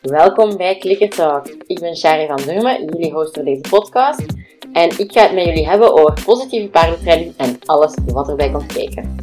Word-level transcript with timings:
Welkom 0.00 0.56
bij 0.56 0.78
Clicker 0.78 1.10
Talk. 1.10 1.46
Ik 1.46 1.80
ben 1.80 1.96
Shari 1.96 2.26
van 2.26 2.36
Durmen, 2.36 2.84
jullie 2.84 3.12
host 3.12 3.34
voor 3.34 3.44
deze 3.44 3.60
podcast. 3.70 4.24
En 4.72 4.98
ik 4.98 5.12
ga 5.12 5.22
het 5.22 5.32
met 5.32 5.44
jullie 5.44 5.68
hebben 5.68 5.92
over 5.92 6.24
positieve 6.24 6.68
paardentraining 6.68 7.36
en 7.36 7.58
alles 7.64 7.94
wat 8.06 8.28
erbij 8.28 8.50
komt 8.50 8.72
kijken. 8.72 9.16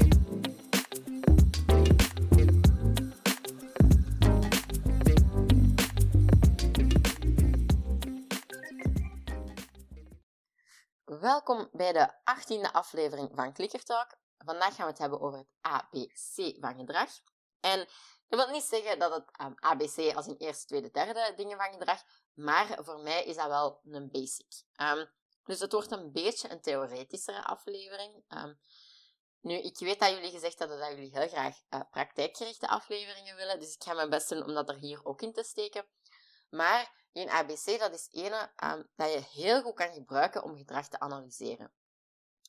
Welkom 11.05 11.67
bij 11.71 11.93
de 11.93 12.09
18e 12.09 12.71
aflevering 12.71 13.29
van 13.35 13.53
Clicker 13.53 13.83
Talk. 13.83 14.07
Vandaag 14.37 14.75
gaan 14.75 14.85
we 14.85 14.91
het 14.91 14.99
hebben 14.99 15.21
over 15.21 15.37
het 15.37 15.47
ABC 15.61 16.55
van 16.59 16.75
gedrag. 16.75 17.09
En 17.63 17.87
dat 18.27 18.45
wil 18.45 18.53
niet 18.53 18.63
zeggen 18.63 18.99
dat 18.99 19.13
het 19.13 19.31
ehm, 19.31 19.53
ABC 19.55 20.15
als 20.15 20.27
in 20.27 20.35
eerste, 20.37 20.65
tweede, 20.65 20.91
derde 20.91 21.33
dingen 21.35 21.57
van 21.57 21.71
gedrag, 21.73 22.03
maar 22.33 22.77
voor 22.83 22.99
mij 22.99 23.23
is 23.23 23.35
dat 23.35 23.47
wel 23.47 23.81
een 23.83 24.11
basic. 24.11 24.63
Um, 24.81 25.09
dus 25.43 25.59
het 25.59 25.71
wordt 25.71 25.91
een 25.91 26.11
beetje 26.11 26.51
een 26.51 26.61
theoretischere 26.61 27.43
aflevering. 27.43 28.23
Um, 28.27 28.59
nu, 29.41 29.53
ik 29.53 29.79
weet 29.79 29.99
dat 29.99 30.09
jullie 30.09 30.31
gezegd 30.31 30.59
hadden 30.59 30.79
dat 30.79 30.89
jullie 30.89 31.17
heel 31.17 31.27
graag 31.27 31.57
uh, 31.69 31.81
praktijkgerichte 31.91 32.67
afleveringen 32.67 33.35
willen, 33.35 33.59
dus 33.59 33.73
ik 33.73 33.83
ga 33.83 33.93
mijn 33.93 34.09
best 34.09 34.29
doen 34.29 34.43
om 34.43 34.53
dat 34.53 34.69
er 34.69 34.77
hier 34.77 35.05
ook 35.05 35.21
in 35.21 35.33
te 35.33 35.43
steken. 35.43 35.85
Maar 36.49 37.07
een 37.13 37.29
ABC, 37.29 37.79
dat 37.79 37.93
is 37.93 38.07
ene 38.11 38.51
dat 38.95 39.11
je 39.11 39.23
heel 39.31 39.61
goed 39.61 39.75
kan 39.75 39.93
gebruiken 39.93 40.43
om 40.43 40.57
gedrag 40.57 40.87
te 40.87 40.99
analyseren. 40.99 41.73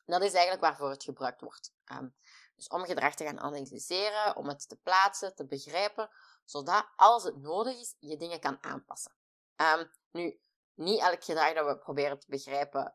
Dat 0.05 0.23
is 0.23 0.33
eigenlijk 0.33 0.63
waarvoor 0.63 0.91
het 0.91 1.05
gebruikt 1.05 1.41
wordt. 1.41 1.73
Um, 1.93 2.15
dus 2.57 2.69
om 2.69 2.85
gedrag 2.85 3.15
te 3.15 3.25
gaan 3.25 3.41
analyseren, 3.41 4.37
om 4.37 4.49
het 4.49 4.69
te 4.69 4.77
plaatsen, 4.77 5.35
te 5.35 5.47
begrijpen, 5.47 6.11
zodat 6.45 6.87
als 6.97 7.25
het 7.25 7.37
nodig 7.37 7.81
is, 7.81 7.97
je 7.99 8.17
dingen 8.17 8.41
kan 8.41 8.59
aanpassen. 8.61 9.13
Um, 9.57 9.91
nu, 10.11 10.41
niet 10.75 11.01
elk 11.01 11.25
gedrag 11.25 11.55
dat 11.55 11.67
we 11.67 11.79
proberen 11.79 12.19
te 12.19 12.27
begrijpen, 12.29 12.95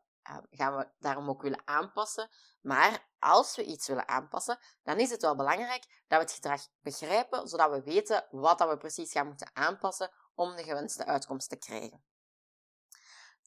gaan 0.50 0.76
we 0.76 0.88
daarom 0.98 1.28
ook 1.28 1.42
willen 1.42 1.62
aanpassen. 1.64 2.30
Maar 2.60 3.08
als 3.18 3.56
we 3.56 3.64
iets 3.64 3.88
willen 3.88 4.08
aanpassen, 4.08 4.58
dan 4.82 4.98
is 4.98 5.10
het 5.10 5.22
wel 5.22 5.36
belangrijk 5.36 6.02
dat 6.06 6.18
we 6.18 6.24
het 6.24 6.32
gedrag 6.32 6.68
begrijpen, 6.80 7.48
zodat 7.48 7.70
we 7.70 7.82
weten 7.82 8.26
wat 8.30 8.58
dat 8.58 8.68
we 8.68 8.76
precies 8.76 9.12
gaan 9.12 9.26
moeten 9.26 9.50
aanpassen 9.52 10.10
om 10.34 10.56
de 10.56 10.62
gewenste 10.62 11.04
uitkomst 11.04 11.48
te 11.48 11.56
krijgen. 11.56 12.04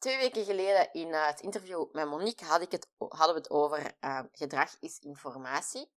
Twee 0.04 0.18
weken 0.18 0.46
geleden 0.46 0.94
in 0.94 1.14
eh, 1.14 1.26
het 1.26 1.40
interview 1.40 1.92
met 1.92 2.08
Monique 2.08 2.62
ik 2.62 2.72
het, 2.72 2.88
hadden 2.98 3.36
we 3.36 3.42
het 3.42 3.50
over 3.50 3.98
uh, 4.02 4.20
gedrag 4.32 4.76
is 4.80 5.00
informatie. 5.00 5.92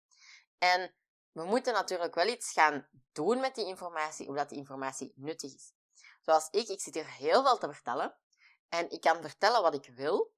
En 0.58 0.94
we 1.31 1.44
moeten 1.44 1.73
natuurlijk 1.73 2.16
wel 2.16 2.28
iets 2.28 2.52
gaan 2.52 2.88
doen 3.12 3.39
met 3.39 3.56
die 3.56 3.66
informatie, 3.66 4.28
omdat 4.28 4.50
die 4.50 4.58
informatie 4.58 5.14
nuttig 5.16 5.53
is. 5.53 5.73
Zoals 6.22 6.47
ik, 6.52 6.67
ik 6.67 6.81
zit 6.81 6.94
hier 6.94 7.12
heel 7.12 7.44
veel 7.44 7.58
te 7.58 7.73
vertellen. 7.73 8.16
En 8.70 8.89
ik 8.89 9.02
kan 9.02 9.22
vertellen 9.22 9.62
wat 9.62 9.73
ik 9.73 9.94
wil. 9.95 10.34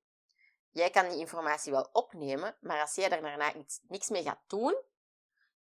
Jij 0.72 0.90
kan 0.90 1.10
die 1.10 1.20
informatie 1.20 1.72
wel 1.72 1.90
opnemen, 1.92 2.58
maar 2.62 2.82
als 2.82 2.96
jij 2.96 3.10
er 3.10 3.22
daarna 3.22 3.54
iets, 3.54 3.80
niks 3.88 4.10
mee 4.10 4.24
gaat 4.24 4.44
doen, 4.48 4.82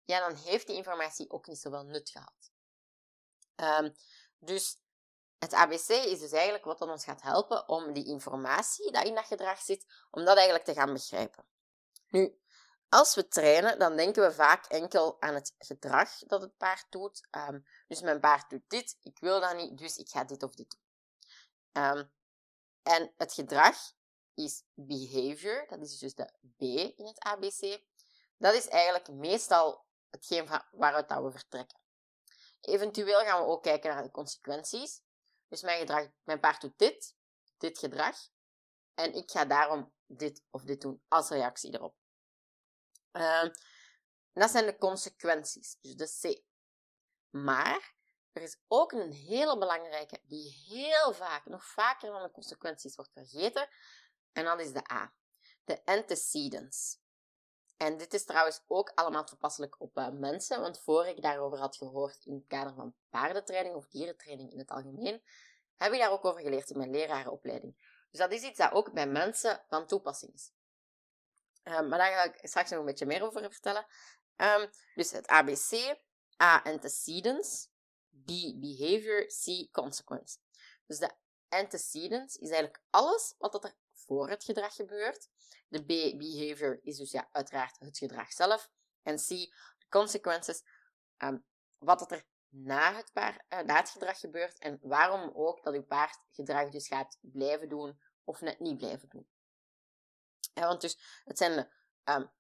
ja, 0.05 0.29
dan 0.29 0.37
heeft 0.37 0.67
die 0.67 0.77
informatie 0.77 1.31
ook 1.31 1.47
niet 1.47 1.59
zoveel 1.59 1.85
nut 1.85 2.11
gehad. 2.11 2.53
Um, 3.57 3.95
dus 4.39 4.79
het 5.45 5.55
ABC 5.55 5.89
is 5.89 6.19
dus 6.19 6.33
eigenlijk 6.33 6.65
wat 6.65 6.81
ons 6.81 7.05
gaat 7.05 7.23
helpen 7.23 7.69
om 7.69 7.93
die 7.93 8.07
informatie 8.07 8.93
die 8.93 9.05
in 9.05 9.15
dat 9.15 9.25
gedrag 9.27 9.61
zit, 9.61 9.87
om 10.11 10.25
dat 10.25 10.37
eigenlijk 10.37 10.65
te 10.65 10.75
gaan 10.75 10.93
begrijpen. 10.93 11.45
Nu, 12.09 12.39
als 12.89 13.15
we 13.15 13.29
trainen, 13.29 13.79
dan 13.79 13.97
denken 13.97 14.23
we 14.23 14.33
vaak 14.33 14.67
enkel 14.67 15.21
aan 15.21 15.35
het 15.35 15.55
gedrag 15.59 16.19
dat 16.19 16.41
het 16.41 16.57
paard 16.57 16.87
doet. 16.91 17.29
Um, 17.31 17.67
dus 17.89 18.01
mijn 18.01 18.21
paard 18.21 18.51
doet 18.51 18.63
dit, 18.69 18.97
ik 19.03 19.19
wil 19.19 19.41
dat 19.41 19.57
niet, 19.57 19.79
dus 19.79 19.97
ik 19.97 20.09
ga 20.09 20.25
dit 20.25 20.43
of 20.43 20.55
dit 20.55 20.71
doen. 20.71 20.83
Um, 21.85 22.13
en 22.83 23.13
het 23.17 23.33
gedrag 23.33 23.77
is 24.35 24.63
behavior, 24.75 25.67
dat 25.69 25.81
is 25.81 25.99
dus 25.99 26.15
de 26.15 26.31
B 26.57 26.63
in 26.99 27.07
het 27.07 27.19
ABC. 27.19 27.83
Dat 28.39 28.55
is 28.55 28.69
eigenlijk 28.69 29.09
meestal 29.09 29.85
hetgeen 30.11 30.49
waaruit 30.71 31.09
dat 31.09 31.23
we 31.23 31.31
vertrekken. 31.31 31.79
Eventueel 32.61 33.21
gaan 33.21 33.41
we 33.41 33.47
ook 33.47 33.63
kijken 33.63 33.95
naar 33.95 34.03
de 34.03 34.11
consequenties. 34.11 35.03
Dus 35.55 35.63
mijn, 35.63 35.79
gedrag, 35.79 36.09
mijn 36.23 36.41
paard 36.41 36.61
doet 36.61 36.79
dit, 36.79 37.17
dit 37.57 37.79
gedrag. 37.79 38.17
En 38.95 39.15
ik 39.15 39.31
ga 39.31 39.45
daarom 39.45 39.95
dit 40.07 40.43
of 40.51 40.63
dit 40.63 40.81
doen 40.81 41.03
als 41.09 41.29
reactie 41.29 41.75
erop. 41.75 41.97
Uh, 43.13 43.49
dat 44.33 44.51
zijn 44.51 44.67
de 44.67 44.79
consequenties, 44.79 45.77
dus 45.81 46.21
de 46.21 46.35
C. 46.35 46.43
Maar 47.31 47.95
er 48.33 48.43
is 48.43 48.59
ook 48.69 48.93
een 48.93 49.13
hele 49.13 49.59
belangrijke 49.59 50.21
die 50.23 50.53
heel 50.69 51.13
vaak, 51.13 51.45
nog 51.45 51.65
vaker 51.65 52.11
dan 52.11 52.23
de 52.23 52.31
consequenties, 52.31 52.97
wordt 52.97 53.13
vergeten. 53.13 53.69
En 54.33 54.45
dat 54.45 54.61
is 54.61 54.73
de 54.73 54.93
A. 54.93 55.15
De 55.65 55.85
antecedents. 55.85 56.99
En 57.85 57.97
dit 57.97 58.15
is 58.15 58.25
trouwens 58.25 58.63
ook 58.67 58.93
allemaal 58.95 59.25
toepasselijk 59.25 59.81
op 59.81 59.99
uh, 59.99 60.09
mensen, 60.09 60.61
want 60.61 60.81
voor 60.81 61.07
ik 61.07 61.23
daarover 61.23 61.59
had 61.59 61.77
gehoord 61.77 62.25
in 62.25 62.35
het 62.35 62.47
kader 62.47 62.75
van 62.75 62.95
paardentraining 63.11 63.75
of 63.75 63.89
dierentraining 63.89 64.53
in 64.53 64.59
het 64.59 64.71
algemeen, 64.71 65.23
heb 65.77 65.93
ik 65.93 65.99
daar 65.99 66.11
ook 66.11 66.25
over 66.25 66.41
geleerd 66.41 66.71
in 66.71 66.79
mijn 66.79 66.91
lerarenopleiding. 66.91 67.77
Dus 68.11 68.21
dat 68.21 68.33
is 68.33 68.43
iets 68.43 68.59
dat 68.59 68.73
ook 68.73 68.93
bij 68.93 69.07
mensen 69.07 69.65
van 69.69 69.87
toepassing 69.87 70.33
is. 70.33 70.53
Um, 71.63 71.89
maar 71.89 71.99
daar 71.99 72.13
ga 72.13 72.23
ik 72.23 72.39
straks 72.43 72.71
nog 72.71 72.79
een 72.79 72.87
beetje 72.87 73.07
meer 73.07 73.23
over 73.23 73.53
vertellen. 73.53 73.87
Um, 74.37 74.71
dus 74.95 75.11
het 75.11 75.27
ABC, 75.27 75.99
A 76.43 76.63
antecedents, 76.63 77.69
B 78.25 78.31
behavior, 78.55 79.27
C 79.27 79.73
consequence. 79.73 80.39
Dus 80.87 80.99
de 80.99 81.11
antecedents 81.49 82.37
is 82.37 82.49
eigenlijk 82.49 82.83
alles 82.91 83.35
wat 83.39 83.65
er 83.65 83.75
voor 84.05 84.29
het 84.29 84.45
gedrag 84.45 84.75
gebeurt. 84.75 85.29
De 85.69 85.83
B, 85.83 86.19
behavior, 86.19 86.81
is 86.83 86.97
dus 86.97 87.11
ja, 87.11 87.29
uiteraard 87.33 87.79
het 87.79 87.99
gedrag 87.99 88.33
zelf. 88.33 88.71
En 89.03 89.17
C, 89.17 89.29
de 89.29 89.87
consequences, 89.89 90.63
um, 91.19 91.45
wat 91.79 92.11
er 92.11 92.27
na 92.49 92.95
het, 92.95 93.13
paard, 93.13 93.45
het 93.49 93.91
gedrag 93.91 94.21
gebeurt 94.21 94.59
en 94.59 94.79
waarom 94.83 95.31
ook 95.35 95.63
dat 95.63 95.75
uw 95.75 95.85
paard 95.85 96.19
gedrag 96.31 96.69
dus 96.69 96.87
gaat 96.87 97.19
blijven 97.21 97.69
doen 97.69 98.01
of 98.25 98.41
net 98.41 98.61
niet 98.61 98.77
blijven 98.77 99.09
doen. 99.09 99.29
Ja, 100.55 100.67
want 100.67 100.81
dus 100.81 101.23
het 101.25 101.39
zijn 101.39 101.57
de 101.57 101.69
um, 102.13 102.31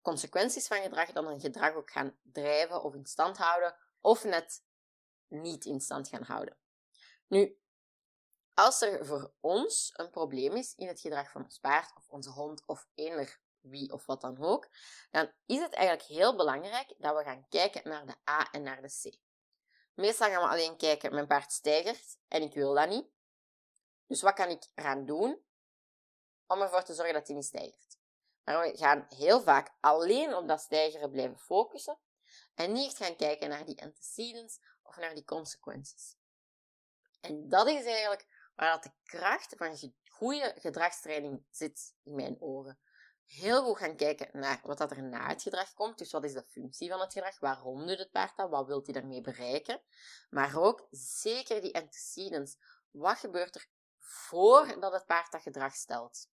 consequenties 0.00 0.66
van 0.66 0.82
gedrag 0.82 1.12
dat 1.12 1.24
een 1.24 1.40
gedrag 1.40 1.74
ook 1.74 1.90
gaan 1.90 2.18
drijven 2.22 2.82
of 2.82 2.94
in 2.94 3.06
stand 3.06 3.36
houden 3.36 3.76
of 4.00 4.24
net 4.24 4.64
niet 5.28 5.64
in 5.64 5.80
stand 5.80 6.08
gaan 6.08 6.22
houden. 6.22 6.58
Nu, 7.26 7.58
als 8.56 8.80
er 8.80 9.06
voor 9.06 9.32
ons 9.40 9.92
een 9.96 10.10
probleem 10.10 10.56
is 10.56 10.74
in 10.74 10.88
het 10.88 11.00
gedrag 11.00 11.30
van 11.30 11.44
ons 11.44 11.58
paard 11.58 11.96
of 11.96 12.08
onze 12.08 12.30
hond 12.30 12.66
of 12.66 12.88
eender 12.94 13.40
wie 13.60 13.92
of 13.92 14.06
wat 14.06 14.20
dan 14.20 14.42
ook, 14.42 14.68
dan 15.10 15.32
is 15.46 15.60
het 15.60 15.72
eigenlijk 15.72 16.08
heel 16.08 16.36
belangrijk 16.36 16.94
dat 16.98 17.16
we 17.16 17.22
gaan 17.22 17.46
kijken 17.48 17.88
naar 17.88 18.06
de 18.06 18.30
A 18.30 18.50
en 18.52 18.62
naar 18.62 18.82
de 18.82 18.88
C. 18.88 19.18
Meestal 19.94 20.28
gaan 20.28 20.42
we 20.42 20.48
alleen 20.48 20.76
kijken, 20.76 21.14
mijn 21.14 21.26
paard 21.26 21.52
stijgert 21.52 22.18
en 22.28 22.42
ik 22.42 22.54
wil 22.54 22.74
dat 22.74 22.88
niet. 22.88 23.06
Dus 24.06 24.22
wat 24.22 24.34
kan 24.34 24.48
ik 24.48 24.66
eraan 24.74 25.06
doen 25.06 25.44
om 26.46 26.60
ervoor 26.62 26.82
te 26.82 26.94
zorgen 26.94 27.14
dat 27.14 27.26
hij 27.26 27.36
niet 27.36 27.44
stijgt? 27.44 27.98
Maar 28.44 28.60
we 28.60 28.76
gaan 28.76 29.06
heel 29.08 29.40
vaak 29.40 29.74
alleen 29.80 30.34
op 30.34 30.48
dat 30.48 30.60
stijgeren 30.60 31.10
blijven 31.10 31.38
focussen 31.38 31.98
en 32.54 32.72
niet 32.72 32.96
gaan 32.96 33.16
kijken 33.16 33.48
naar 33.48 33.64
die 33.64 33.82
antecedents 33.82 34.60
of 34.82 34.96
naar 34.96 35.14
die 35.14 35.24
consequenties. 35.24 36.16
En 37.20 37.48
dat 37.48 37.68
is 37.68 37.84
eigenlijk 37.84 38.35
waar 38.56 38.72
dat 38.72 38.82
de 38.82 38.92
kracht 39.02 39.54
van 39.56 39.94
goede 40.10 40.54
gedragstraining 40.58 41.46
zit 41.50 41.94
in 42.02 42.14
mijn 42.14 42.40
oren. 42.40 42.78
Heel 43.24 43.64
goed 43.64 43.78
gaan 43.78 43.96
kijken 43.96 44.28
naar 44.32 44.60
wat 44.62 44.78
dat 44.78 44.90
er 44.90 45.02
na 45.02 45.28
het 45.28 45.42
gedrag 45.42 45.74
komt. 45.74 45.98
Dus 45.98 46.12
wat 46.12 46.24
is 46.24 46.32
de 46.32 46.44
functie 46.48 46.90
van 46.90 47.00
het 47.00 47.12
gedrag? 47.12 47.38
Waarom 47.38 47.86
doet 47.86 47.98
het 47.98 48.10
paard 48.10 48.36
dat? 48.36 48.50
Wat 48.50 48.66
wil 48.66 48.82
hij 48.84 48.94
daarmee 48.94 49.20
bereiken? 49.20 49.82
Maar 50.30 50.56
ook 50.56 50.86
zeker 50.90 51.60
die 51.60 51.74
antecedents. 51.74 52.56
Wat 52.90 53.18
gebeurt 53.18 53.54
er 53.54 53.66
voordat 53.98 54.92
het 54.92 55.06
paard 55.06 55.32
dat 55.32 55.42
gedrag 55.42 55.74
stelt? 55.74 56.28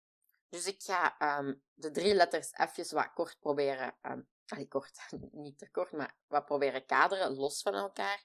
Dus 0.49 0.65
ik 0.65 0.81
ga 0.81 1.37
um, 1.39 1.63
de 1.73 1.91
drie 1.91 2.13
letters 2.13 2.51
even 2.51 2.95
wat 2.95 3.13
kort 3.13 3.39
proberen, 3.39 3.95
um, 4.01 4.27
kort, 4.67 4.99
niet 5.31 5.57
te 5.57 5.71
kort, 5.71 5.91
maar 5.91 6.15
wat 6.27 6.45
proberen 6.45 6.85
kaderen, 6.85 7.35
los 7.35 7.61
van 7.61 7.73
elkaar. 7.73 8.23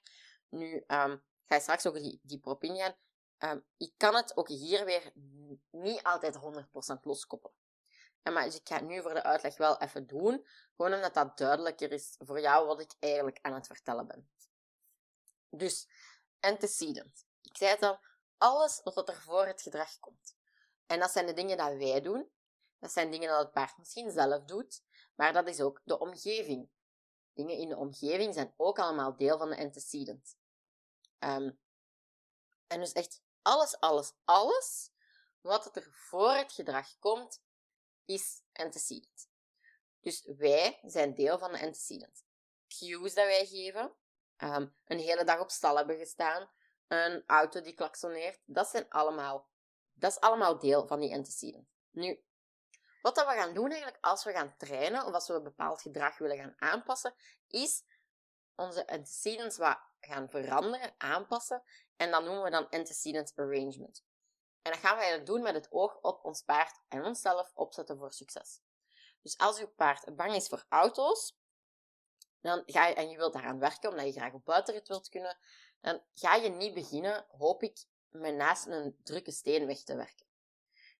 Nu 0.49 0.73
um, 0.75 1.23
ga 1.45 1.55
je 1.55 1.59
straks 1.59 1.85
ook 1.85 1.93
die, 1.93 2.19
die. 2.23 2.41
Um, 3.39 3.65
ik 3.77 3.93
kan 3.97 4.15
het 4.15 4.37
ook 4.37 4.47
hier 4.47 4.85
weer 4.85 5.11
niet 5.69 6.03
altijd 6.03 6.35
100% 6.35 7.01
loskoppelen. 7.01 7.57
Maar 8.33 8.43
dus 8.43 8.55
ik 8.55 8.67
ga 8.67 8.75
het 8.75 8.85
nu 8.85 9.01
voor 9.01 9.13
de 9.13 9.23
uitleg 9.23 9.57
wel 9.57 9.81
even 9.81 10.07
doen, 10.07 10.47
gewoon 10.75 10.93
omdat 10.93 11.13
dat 11.13 11.37
duidelijker 11.37 11.91
is 11.91 12.15
voor 12.19 12.39
jou 12.39 12.65
wat 12.67 12.81
ik 12.81 12.93
eigenlijk 12.99 13.39
aan 13.41 13.53
het 13.53 13.67
vertellen 13.67 14.07
ben. 14.07 14.29
Dus, 15.49 15.87
antecedent. 16.39 17.25
Ik 17.41 17.57
zei 17.57 17.71
het 17.71 17.83
al, 17.83 17.99
alles 18.37 18.81
wat 18.83 19.09
er 19.09 19.21
voor 19.21 19.45
het 19.45 19.61
gedrag 19.61 19.99
komt. 19.99 20.35
En 20.85 20.99
dat 20.99 21.11
zijn 21.11 21.25
de 21.25 21.33
dingen 21.33 21.57
dat 21.57 21.77
wij 21.77 22.01
doen. 22.01 22.31
Dat 22.79 22.91
zijn 22.91 23.11
dingen 23.11 23.29
dat 23.29 23.39
het 23.39 23.51
paard 23.51 23.77
misschien 23.77 24.11
zelf 24.11 24.43
doet, 24.43 24.83
maar 25.15 25.33
dat 25.33 25.47
is 25.47 25.61
ook 25.61 25.81
de 25.83 25.99
omgeving. 25.99 26.69
dingen 27.33 27.57
in 27.57 27.69
de 27.69 27.77
omgeving 27.77 28.33
zijn 28.33 28.53
ook 28.57 28.79
allemaal 28.79 29.15
deel 29.15 29.37
van 29.37 29.49
de 29.49 29.57
antecedent. 29.57 30.37
Ehm, 31.19 31.51
en 32.67 32.79
dus 32.79 32.91
echt 32.91 33.21
alles, 33.45 33.79
alles, 33.79 34.13
alles 34.23 34.91
wat 35.41 35.75
er 35.75 35.87
voor 35.91 36.31
het 36.31 36.51
gedrag 36.51 36.99
komt, 36.99 37.41
is 38.05 38.41
antecedent. 38.53 39.29
Dus 39.99 40.25
wij 40.37 40.79
zijn 40.83 41.15
deel 41.15 41.39
van 41.39 41.51
de 41.51 41.61
antecedent. 41.61 42.23
Cues 42.67 43.13
dat 43.13 43.25
wij 43.25 43.45
geven, 43.45 43.95
ehm, 44.37 44.67
een 44.85 44.99
hele 44.99 45.23
dag 45.23 45.39
op 45.39 45.49
stal 45.49 45.77
hebben 45.77 45.97
gestaan, 45.97 46.49
een 46.87 47.23
auto 47.27 47.61
die 47.61 47.73
klaksoneert, 47.73 48.39
dat 48.45 48.67
zijn 48.67 48.89
allemaal, 48.89 49.49
dat 49.93 50.11
is 50.11 50.19
allemaal 50.19 50.59
deel 50.59 50.87
van 50.87 50.99
die 50.99 51.13
antecedent. 51.13 51.67
Nu, 51.91 52.23
wat 53.01 53.15
dat 53.15 53.27
we 53.27 53.33
gaan 53.33 53.53
doen 53.53 53.71
eigenlijk 53.71 54.03
als 54.03 54.23
we 54.23 54.31
gaan 54.31 54.57
trainen 54.57 55.05
of 55.05 55.13
als 55.13 55.27
we 55.27 55.33
een 55.33 55.43
bepaald 55.43 55.81
gedrag 55.81 56.17
willen 56.17 56.37
gaan 56.37 56.55
aanpassen, 56.57 57.15
is 57.47 57.83
onze 58.55 58.87
antecedents 58.87 59.57
wat 59.57 59.79
gaan 60.05 60.29
veranderen, 60.29 60.93
aanpassen. 60.97 61.63
En 61.95 62.11
dat 62.11 62.23
noemen 62.23 62.43
we 62.43 62.49
dan 62.49 62.69
antecedent 62.69 63.33
arrangement. 63.35 64.03
En 64.61 64.71
dat 64.71 64.79
gaan 64.79 64.95
eigenlijk 64.97 65.25
doen 65.25 65.41
met 65.41 65.53
het 65.53 65.71
oog 65.71 65.99
op 66.01 66.23
ons 66.23 66.41
paard 66.41 66.79
en 66.87 67.05
onszelf 67.05 67.51
opzetten 67.53 67.97
voor 67.97 68.11
succes. 68.11 68.61
Dus 69.21 69.37
als 69.37 69.59
uw 69.59 69.67
paard 69.67 70.15
bang 70.15 70.33
is 70.33 70.47
voor 70.47 70.65
auto's, 70.69 71.37
dan 72.41 72.63
ga 72.65 72.87
je, 72.87 72.93
en 72.93 73.09
je 73.09 73.17
wilt 73.17 73.33
daaraan 73.33 73.59
werken 73.59 73.89
omdat 73.89 74.05
je 74.05 74.11
graag 74.11 74.33
op 74.33 74.45
buitenrit 74.45 74.87
wilt 74.87 75.09
kunnen, 75.09 75.37
dan 75.81 76.03
ga 76.13 76.35
je 76.35 76.49
niet 76.49 76.73
beginnen, 76.73 77.25
hoop 77.29 77.63
ik, 77.63 77.85
met 78.09 78.35
naast 78.35 78.65
een 78.65 78.99
drukke 79.03 79.31
steen 79.31 79.65
weg 79.65 79.83
te 79.83 79.95
werken. 79.95 80.25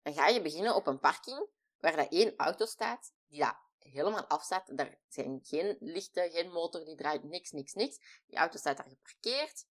Dan 0.02 0.14
ga 0.14 0.28
je 0.28 0.42
beginnen 0.42 0.76
op 0.76 0.88
een 0.88 1.00
parking 1.00 1.48
waar 1.78 1.96
dat 1.96 2.12
één 2.12 2.34
auto 2.38 2.66
staat, 2.66 3.14
die 3.28 3.40
dat 3.40 3.56
helemaal 3.92 4.26
afstaat. 4.26 4.78
Daar 4.78 4.98
zijn 5.08 5.40
geen 5.44 5.78
lichten, 5.80 6.32
geen 6.32 6.52
motor 6.52 6.86
die 6.86 6.96
draait, 6.96 7.24
niks, 7.24 7.52
niks, 7.52 7.74
niks. 7.74 8.22
Die 8.26 8.38
auto 8.38 8.58
staat 8.58 8.78
daar 8.78 8.90
geparkeerd. 8.90 9.66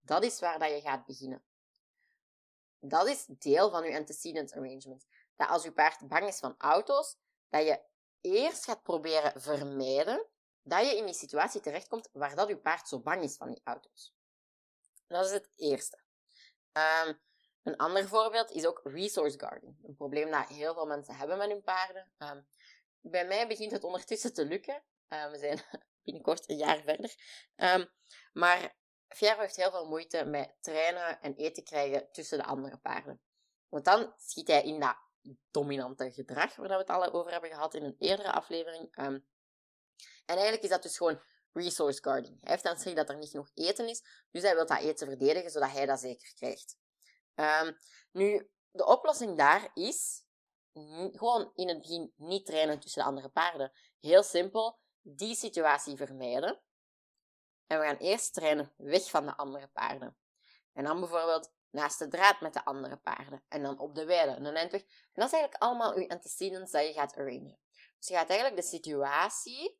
Dat 0.00 0.24
is 0.24 0.40
waar 0.40 0.58
dat 0.58 0.70
je 0.70 0.80
gaat 0.80 1.06
beginnen. 1.06 1.44
Dat 2.80 3.08
is 3.08 3.26
deel 3.26 3.70
van 3.70 3.84
je 3.84 3.96
antecedent 3.96 4.52
arrangement. 4.52 5.06
Dat 5.36 5.48
als 5.48 5.62
je 5.62 5.72
paard 5.72 6.08
bang 6.08 6.28
is 6.28 6.38
van 6.38 6.54
auto's, 6.58 7.16
dat 7.48 7.66
je 7.66 7.80
eerst 8.20 8.64
gaat 8.64 8.82
proberen 8.82 9.40
vermijden 9.40 10.26
dat 10.62 10.86
je 10.86 10.96
in 10.96 11.04
die 11.04 11.14
situatie 11.14 11.60
terechtkomt 11.60 12.08
waar 12.12 12.34
dat 12.34 12.48
je 12.48 12.58
paard 12.58 12.88
zo 12.88 13.00
bang 13.00 13.22
is 13.22 13.36
van 13.36 13.48
die 13.48 13.60
auto's. 13.64 14.14
Dat 15.06 15.24
is 15.24 15.30
het 15.30 15.50
eerste. 15.56 16.02
Um, 16.72 17.20
een 17.62 17.76
ander 17.76 18.08
voorbeeld 18.08 18.50
is 18.50 18.66
ook 18.66 18.80
resource 18.84 19.38
guarding. 19.38 19.76
Een 19.82 19.94
probleem 19.94 20.30
dat 20.30 20.48
heel 20.48 20.74
veel 20.74 20.86
mensen 20.86 21.16
hebben 21.16 21.38
met 21.38 21.48
hun 21.48 21.62
paarden. 21.62 22.12
Um, 22.18 22.46
bij 23.10 23.26
mij 23.26 23.48
begint 23.48 23.72
het 23.72 23.84
ondertussen 23.84 24.34
te 24.34 24.44
lukken. 24.44 24.82
Uh, 25.08 25.30
we 25.30 25.38
zijn 25.38 25.60
binnenkort 26.04 26.50
een 26.50 26.56
jaar 26.56 26.82
verder. 26.82 27.14
Um, 27.56 27.90
maar 28.32 28.76
Fierro 29.08 29.40
heeft 29.40 29.56
heel 29.56 29.70
veel 29.70 29.88
moeite 29.88 30.24
met 30.24 30.56
trainen 30.60 31.20
en 31.20 31.34
eten 31.34 31.64
krijgen 31.64 32.08
tussen 32.12 32.38
de 32.38 32.44
andere 32.44 32.76
paarden. 32.78 33.20
Want 33.68 33.84
dan 33.84 34.14
schiet 34.18 34.48
hij 34.48 34.62
in 34.62 34.80
dat 34.80 34.96
dominante 35.50 36.12
gedrag, 36.12 36.56
waar 36.56 36.68
we 36.68 36.74
het 36.74 36.90
al 36.90 37.12
over 37.12 37.32
hebben 37.32 37.50
gehad 37.50 37.74
in 37.74 37.84
een 37.84 37.96
eerdere 37.98 38.32
aflevering. 38.32 38.98
Um, 38.98 39.26
en 40.24 40.34
eigenlijk 40.34 40.62
is 40.62 40.68
dat 40.68 40.82
dus 40.82 40.96
gewoon 40.96 41.22
resource 41.52 42.02
guarding. 42.02 42.36
Hij 42.40 42.50
heeft 42.50 42.64
dan 42.64 42.74
gezegd 42.74 42.96
dat 42.96 43.08
er 43.08 43.16
niet 43.16 43.30
genoeg 43.30 43.50
eten 43.54 43.88
is, 43.88 44.02
dus 44.30 44.42
hij 44.42 44.54
wil 44.54 44.66
dat 44.66 44.80
eten 44.80 45.06
verdedigen, 45.06 45.50
zodat 45.50 45.70
hij 45.70 45.86
dat 45.86 46.00
zeker 46.00 46.34
krijgt. 46.34 46.76
Um, 47.34 47.78
nu, 48.12 48.50
de 48.70 48.86
oplossing 48.86 49.36
daar 49.36 49.70
is 49.74 50.23
gewoon 51.12 51.52
in 51.54 51.68
het 51.68 51.78
begin 51.78 52.12
niet 52.16 52.46
trainen 52.46 52.80
tussen 52.80 53.02
de 53.02 53.08
andere 53.08 53.28
paarden. 53.28 53.72
Heel 54.00 54.22
simpel, 54.22 54.78
die 55.00 55.34
situatie 55.34 55.96
vermijden. 55.96 56.60
En 57.66 57.78
we 57.78 57.86
gaan 57.86 57.96
eerst 57.96 58.34
trainen 58.34 58.72
weg 58.76 59.10
van 59.10 59.26
de 59.26 59.36
andere 59.36 59.68
paarden. 59.68 60.16
En 60.72 60.84
dan 60.84 61.00
bijvoorbeeld 61.00 61.52
naast 61.70 61.98
de 61.98 62.08
draad 62.08 62.40
met 62.40 62.52
de 62.52 62.64
andere 62.64 62.96
paarden. 62.96 63.44
En 63.48 63.62
dan 63.62 63.78
op 63.78 63.94
de 63.94 64.04
weide, 64.04 64.32
een 64.32 64.56
eindweg. 64.56 64.80
En 64.80 64.88
dat 65.12 65.26
is 65.26 65.32
eigenlijk 65.32 65.62
allemaal 65.62 65.98
je 65.98 66.08
antecedents 66.08 66.72
dat 66.72 66.86
je 66.86 66.92
gaat 66.92 67.16
arrangen. 67.16 67.58
Dus 67.98 68.08
je 68.08 68.14
gaat 68.14 68.28
eigenlijk 68.28 68.60
de 68.60 68.68
situatie, 68.68 69.78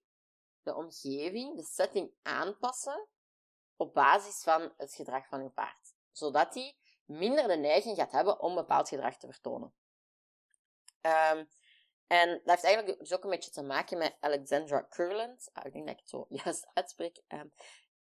de 0.62 0.74
omgeving, 0.74 1.56
de 1.56 1.64
setting 1.64 2.14
aanpassen 2.22 3.08
op 3.76 3.94
basis 3.94 4.42
van 4.42 4.72
het 4.76 4.94
gedrag 4.94 5.28
van 5.28 5.42
je 5.42 5.50
paard. 5.50 5.94
Zodat 6.12 6.54
hij 6.54 6.76
minder 7.04 7.48
de 7.48 7.56
neiging 7.56 7.96
gaat 7.96 8.12
hebben 8.12 8.40
om 8.40 8.54
bepaald 8.54 8.88
gedrag 8.88 9.16
te 9.16 9.26
vertonen. 9.26 9.74
Um, 11.06 11.48
en 12.06 12.28
dat 12.28 12.42
heeft 12.44 12.64
eigenlijk 12.64 12.98
dus 12.98 13.12
ook 13.12 13.24
een 13.24 13.30
beetje 13.30 13.50
te 13.50 13.62
maken 13.62 13.98
met 13.98 14.16
Alexandra 14.20 14.80
Kurland. 14.80 15.50
Ah, 15.52 15.64
ik 15.66 15.72
denk 15.72 15.86
dat 15.86 15.94
ik 15.94 16.00
het 16.00 16.08
zo 16.08 16.26
juist 16.44 16.66
uitspreek. 16.72 17.22
Um, 17.28 17.52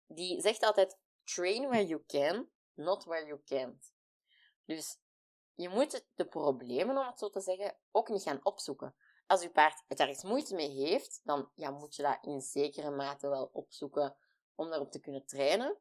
die 0.06 0.40
zegt 0.40 0.62
altijd: 0.62 0.98
train 1.24 1.68
where 1.68 1.86
you 1.86 2.02
can, 2.06 2.48
not 2.74 3.04
where 3.04 3.26
you 3.26 3.40
can't. 3.44 3.92
Dus 4.64 4.98
je 5.54 5.68
moet 5.68 6.04
de 6.14 6.26
problemen, 6.26 6.98
om 6.98 7.06
het 7.06 7.18
zo 7.18 7.30
te 7.30 7.40
zeggen, 7.40 7.76
ook 7.90 8.08
niet 8.08 8.22
gaan 8.22 8.40
opzoeken. 8.42 8.94
Als 9.26 9.42
je 9.42 9.50
paard 9.50 9.84
het 9.88 10.00
ergens 10.00 10.22
moeite 10.22 10.54
mee 10.54 10.70
heeft, 10.70 11.20
dan 11.24 11.50
ja, 11.54 11.70
moet 11.70 11.96
je 11.96 12.02
dat 12.02 12.18
in 12.20 12.40
zekere 12.40 12.90
mate 12.90 13.28
wel 13.28 13.50
opzoeken 13.52 14.16
om 14.54 14.68
daarop 14.68 14.90
te 14.90 15.00
kunnen 15.00 15.26
trainen. 15.26 15.78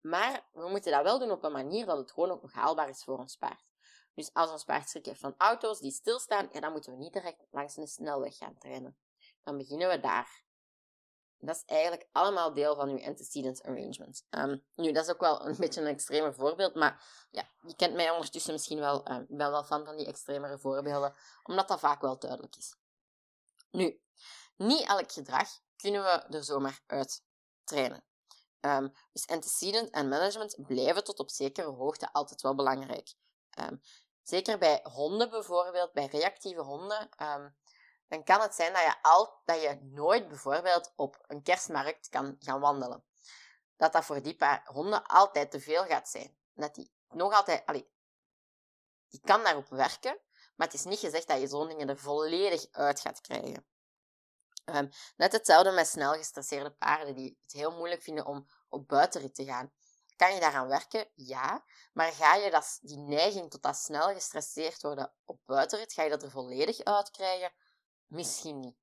Maar 0.00 0.48
we 0.52 0.68
moeten 0.68 0.92
dat 0.92 1.02
wel 1.02 1.18
doen 1.18 1.30
op 1.30 1.44
een 1.44 1.52
manier 1.52 1.86
dat 1.86 1.98
het 1.98 2.12
gewoon 2.12 2.30
ook 2.30 2.52
haalbaar 2.52 2.88
is 2.88 3.04
voor 3.04 3.18
ons 3.18 3.36
paard. 3.36 3.73
Dus 4.14 4.30
als 4.32 4.50
ons 4.50 4.64
paard 4.64 4.88
schrik 4.88 5.06
heeft 5.06 5.20
van 5.20 5.34
auto's 5.38 5.80
die 5.80 5.92
stilstaan, 5.92 6.48
ja, 6.52 6.60
dan 6.60 6.72
moeten 6.72 6.92
we 6.92 6.98
niet 6.98 7.12
direct 7.12 7.46
langs 7.50 7.76
een 7.76 7.86
snelweg 7.86 8.36
gaan 8.36 8.58
trainen. 8.58 8.98
Dan 9.42 9.56
beginnen 9.56 9.88
we 9.88 10.00
daar. 10.00 10.42
Dat 11.38 11.56
is 11.56 11.62
eigenlijk 11.64 12.08
allemaal 12.12 12.52
deel 12.52 12.74
van 12.74 12.88
uw 12.88 13.04
antecedent 13.04 13.62
arrangement. 13.62 14.26
Um, 14.30 14.64
nu, 14.74 14.92
dat 14.92 15.04
is 15.04 15.10
ook 15.10 15.20
wel 15.20 15.46
een 15.46 15.56
beetje 15.60 15.80
een 15.80 15.86
extreme 15.86 16.32
voorbeeld, 16.32 16.74
maar 16.74 17.04
ja, 17.30 17.48
je 17.66 17.76
kent 17.76 17.94
mij 17.94 18.10
ondertussen 18.10 18.52
misschien 18.52 18.78
wel. 18.78 19.02
Ben 19.28 19.50
wel 19.50 19.64
fan 19.64 19.84
van 19.84 19.96
die 19.96 20.06
extremere 20.06 20.58
voorbeelden, 20.58 21.14
omdat 21.42 21.68
dat 21.68 21.80
vaak 21.80 22.00
wel 22.00 22.18
duidelijk 22.18 22.56
is. 22.56 22.76
Nu, 23.70 24.00
niet 24.56 24.86
elk 24.86 25.12
gedrag 25.12 25.48
kunnen 25.76 26.02
we 26.02 26.08
er 26.08 26.44
zomaar 26.44 26.80
uit 26.86 27.24
trainen. 27.64 28.04
Um, 28.60 28.92
dus 29.12 29.26
antecedent 29.26 29.90
en 29.90 30.08
management 30.08 30.56
blijven 30.66 31.04
tot 31.04 31.18
op 31.18 31.30
zekere 31.30 31.66
hoogte 31.66 32.12
altijd 32.12 32.40
wel 32.40 32.54
belangrijk. 32.54 33.14
Zeker 34.24 34.58
bij 34.58 34.80
honden 34.82 35.30
bijvoorbeeld, 35.30 35.92
bij 35.92 36.06
reactieve 36.06 36.60
honden, 36.60 37.08
ehm, 37.16 37.48
dan 38.08 38.24
kan 38.24 38.40
het 38.40 38.54
zijn 38.54 38.72
dat 38.72 38.82
je, 38.82 39.02
al, 39.02 39.40
dat 39.44 39.62
je 39.62 39.78
nooit 39.82 40.28
bijvoorbeeld 40.28 40.92
op 40.96 41.24
een 41.26 41.42
kerstmarkt 41.42 42.08
kan 42.08 42.36
gaan 42.38 42.60
wandelen. 42.60 43.04
Dat 43.76 43.92
dat 43.92 44.04
voor 44.04 44.22
die 44.22 44.36
paar 44.36 44.62
honden 44.64 45.06
altijd 45.06 45.50
te 45.50 45.60
veel 45.60 45.84
gaat 45.84 46.08
zijn. 46.08 46.36
Dat 46.54 46.74
die 46.74 46.92
nog 47.08 47.32
altijd, 47.32 47.66
allee, 47.66 47.92
die 49.08 49.20
kan 49.20 49.42
daarop 49.42 49.68
werken, 49.68 50.20
maar 50.56 50.66
het 50.66 50.76
is 50.76 50.84
niet 50.84 50.98
gezegd 50.98 51.28
dat 51.28 51.40
je 51.40 51.46
zo'n 51.46 51.68
dingen 51.68 51.88
er 51.88 51.98
volledig 51.98 52.66
uit 52.70 53.00
gaat 53.00 53.20
krijgen. 53.20 53.66
Um, 54.64 54.90
net 55.16 55.32
hetzelfde 55.32 55.70
met 55.70 55.86
snel 55.86 56.12
gestresseerde 56.12 56.70
paarden 56.70 57.14
die 57.14 57.38
het 57.42 57.52
heel 57.52 57.70
moeilijk 57.70 58.02
vinden 58.02 58.26
om 58.26 58.48
op 58.68 58.88
buitenrit 58.88 59.34
te 59.34 59.44
gaan. 59.44 59.72
Kan 60.16 60.34
je 60.34 60.40
daaraan 60.40 60.68
werken? 60.68 61.08
Ja. 61.14 61.64
Maar 61.92 62.12
ga 62.12 62.34
je 62.34 62.50
dat, 62.50 62.78
die 62.82 62.98
neiging 62.98 63.50
tot 63.50 63.62
dat 63.62 63.76
snel 63.76 64.12
gestresseerd 64.14 64.82
worden 64.82 65.12
op 65.24 65.40
buitenrit, 65.44 65.92
ga 65.92 66.02
je 66.02 66.10
dat 66.10 66.22
er 66.22 66.30
volledig 66.30 66.84
uit 66.84 67.10
krijgen? 67.10 67.52
Misschien 68.06 68.60
niet. 68.60 68.76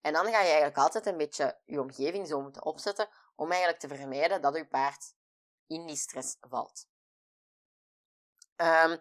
En 0.00 0.12
dan 0.12 0.24
ga 0.24 0.40
je 0.40 0.46
eigenlijk 0.46 0.78
altijd 0.78 1.06
een 1.06 1.16
beetje 1.16 1.60
je 1.64 1.80
omgeving 1.80 2.26
zo 2.26 2.40
moeten 2.40 2.64
opzetten 2.64 3.08
om 3.34 3.50
eigenlijk 3.50 3.80
te 3.80 3.88
vermijden 3.88 4.42
dat 4.42 4.56
je 4.56 4.68
paard 4.68 5.14
in 5.66 5.86
die 5.86 5.96
stress 5.96 6.36
valt. 6.40 6.86
Um, 8.56 9.00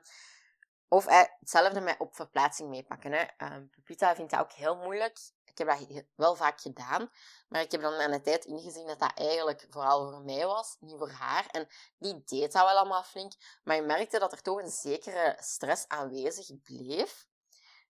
of 0.88 1.06
eh, 1.06 1.24
hetzelfde 1.40 1.82
met 1.82 2.00
op 2.00 2.16
verplaatsing 2.16 2.70
meepakken. 2.70 3.14
Um, 3.38 3.70
Pupita 3.70 4.16
vindt 4.16 4.32
dat 4.32 4.40
ook 4.40 4.52
heel 4.52 4.76
moeilijk. 4.76 5.20
Ik 5.60 5.68
heb 5.68 5.96
dat 5.96 6.06
wel 6.16 6.36
vaak 6.36 6.62
gedaan, 6.62 7.12
maar 7.48 7.62
ik 7.62 7.72
heb 7.72 7.82
dan 7.82 7.94
aan 7.94 8.12
de 8.12 8.22
tijd 8.22 8.46
ingezien 8.46 8.88
dat 8.88 9.00
dat 9.00 9.12
eigenlijk 9.16 9.68
vooral 9.70 10.12
voor 10.12 10.22
mij 10.22 10.46
was, 10.46 10.78
niet 10.80 10.98
voor 10.98 11.12
haar. 11.12 11.46
En 11.52 11.68
die 11.98 12.24
deed 12.26 12.52
dat 12.52 12.64
wel 12.64 12.78
allemaal 12.78 13.04
flink, 13.04 13.34
maar 13.64 13.76
je 13.76 13.82
merkte 13.82 14.20
dat 14.20 14.32
er 14.32 14.42
toch 14.42 14.62
een 14.62 14.70
zekere 14.70 15.38
stress 15.40 15.88
aanwezig 15.88 16.62
bleef. 16.62 17.28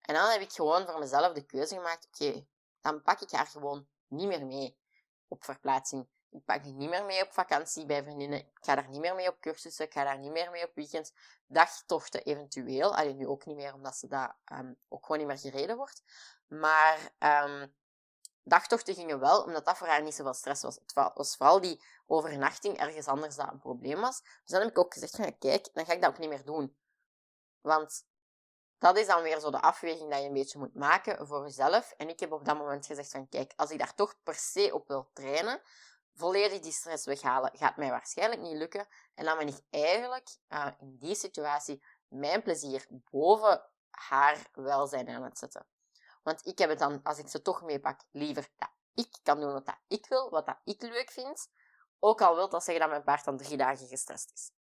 En 0.01 0.13
dan 0.13 0.29
heb 0.29 0.41
ik 0.41 0.51
gewoon 0.51 0.85
voor 0.85 0.99
mezelf 0.99 1.33
de 1.33 1.45
keuze 1.45 1.75
gemaakt, 1.75 2.07
oké, 2.07 2.45
dan 2.81 3.01
pak 3.01 3.21
ik 3.21 3.31
haar 3.31 3.47
gewoon 3.47 3.87
niet 4.07 4.27
meer 4.27 4.45
mee 4.45 4.77
op 5.27 5.43
verplaatsing. 5.43 6.07
Ik 6.29 6.45
pak 6.45 6.63
die 6.63 6.73
niet 6.73 6.89
meer 6.89 7.05
mee 7.05 7.23
op 7.23 7.33
vakantie 7.33 7.85
bij 7.85 8.03
vriendinnen. 8.03 8.39
Ik 8.39 8.57
ga 8.61 8.75
daar 8.75 8.89
niet 8.89 8.99
meer 8.99 9.15
mee 9.15 9.27
op 9.27 9.39
cursussen. 9.39 9.85
Ik 9.85 9.93
ga 9.93 10.03
daar 10.03 10.19
niet 10.19 10.31
meer 10.31 10.51
mee 10.51 10.63
op 10.63 10.71
weekends. 10.75 11.13
Dagtochten 11.47 12.23
eventueel. 12.23 12.95
Alleen 12.95 13.17
nu 13.17 13.27
ook 13.27 13.45
niet 13.45 13.55
meer, 13.55 13.73
omdat 13.73 13.95
ze 13.95 14.07
dat 14.07 14.35
um, 14.51 14.77
ook 14.87 15.05
gewoon 15.05 15.17
niet 15.17 15.27
meer 15.27 15.51
gereden 15.51 15.77
wordt. 15.77 16.03
Maar 16.47 17.11
um, 17.19 17.73
dagtochten 18.43 18.93
gingen 18.93 19.19
wel, 19.19 19.43
omdat 19.43 19.65
dat 19.65 19.77
voor 19.77 19.87
haar 19.87 20.01
niet 20.01 20.15
zoveel 20.15 20.33
stress 20.33 20.61
was. 20.61 20.75
Het 20.75 20.93
was 21.13 21.35
vooral 21.35 21.61
die 21.61 21.83
overnachting 22.05 22.77
ergens 22.77 23.07
anders 23.07 23.35
dat 23.35 23.51
een 23.51 23.59
probleem 23.59 24.01
was. 24.01 24.21
Dus 24.21 24.51
dan 24.51 24.61
heb 24.61 24.69
ik 24.69 24.77
ook 24.77 24.93
gezegd 24.93 25.15
van, 25.15 25.37
kijk, 25.37 25.69
dan 25.73 25.85
ga 25.85 25.93
ik 25.93 26.01
dat 26.01 26.09
ook 26.09 26.17
niet 26.17 26.29
meer 26.29 26.45
doen. 26.45 26.77
Want 27.61 28.05
dat 28.77 28.97
is 28.97 29.07
dan 29.07 29.21
weer 29.21 29.39
zo 29.39 29.51
de 29.51 29.61
afweging 29.61 30.11
dat 30.11 30.19
je 30.19 30.27
een 30.27 30.33
beetje 30.33 30.59
moet 30.59 30.75
maken 30.75 31.27
voor 31.27 31.43
jezelf. 31.43 31.93
En 31.97 32.09
ik 32.09 32.19
heb 32.19 32.31
op 32.31 32.45
dat 32.45 32.57
moment 32.57 32.85
gezegd 32.85 33.11
van, 33.11 33.29
kijk, 33.29 33.53
als 33.55 33.69
ik 33.69 33.79
daar 33.79 33.95
toch 33.95 34.15
per 34.23 34.35
se 34.35 34.69
op 34.73 34.87
wil 34.87 35.09
trainen, 35.13 35.61
volledig 36.13 36.59
die 36.59 36.71
stress 36.71 37.05
weghalen, 37.05 37.51
gaat 37.53 37.77
mij 37.77 37.89
waarschijnlijk 37.89 38.41
niet 38.41 38.57
lukken. 38.57 38.87
En 39.15 39.25
dan 39.25 39.37
ben 39.37 39.47
ik 39.47 39.59
eigenlijk 39.69 40.37
uh, 40.49 40.67
in 40.79 40.97
die 40.97 41.15
situatie 41.15 41.83
mijn 42.07 42.43
plezier 42.43 42.87
boven 42.89 43.69
haar 43.89 44.49
welzijn 44.53 45.09
aan 45.09 45.23
het 45.23 45.37
zetten. 45.37 45.65
Want 46.27 46.45
ik 46.45 46.57
heb 46.57 46.69
het 46.69 46.79
dan, 46.79 47.03
als 47.03 47.17
ik 47.17 47.27
ze 47.27 47.41
toch 47.41 47.61
meepak, 47.61 48.01
liever 48.11 48.49
dat 48.57 48.69
ik 48.93 49.17
kan 49.23 49.39
doen 49.39 49.53
wat 49.53 49.65
dat 49.65 49.77
ik 49.87 50.05
wil, 50.07 50.29
wat 50.29 50.45
dat 50.45 50.57
ik 50.63 50.81
leuk 50.81 51.11
vind. 51.11 51.49
Ook 51.99 52.21
al 52.21 52.35
wil 52.35 52.49
dat 52.49 52.63
zeggen 52.63 52.83
dat 52.83 52.89
mijn 52.91 53.03
paard 53.03 53.25
dan 53.25 53.37
drie 53.37 53.57
dagen 53.57 53.87
gestrest 53.87 54.31
is. 54.33 54.51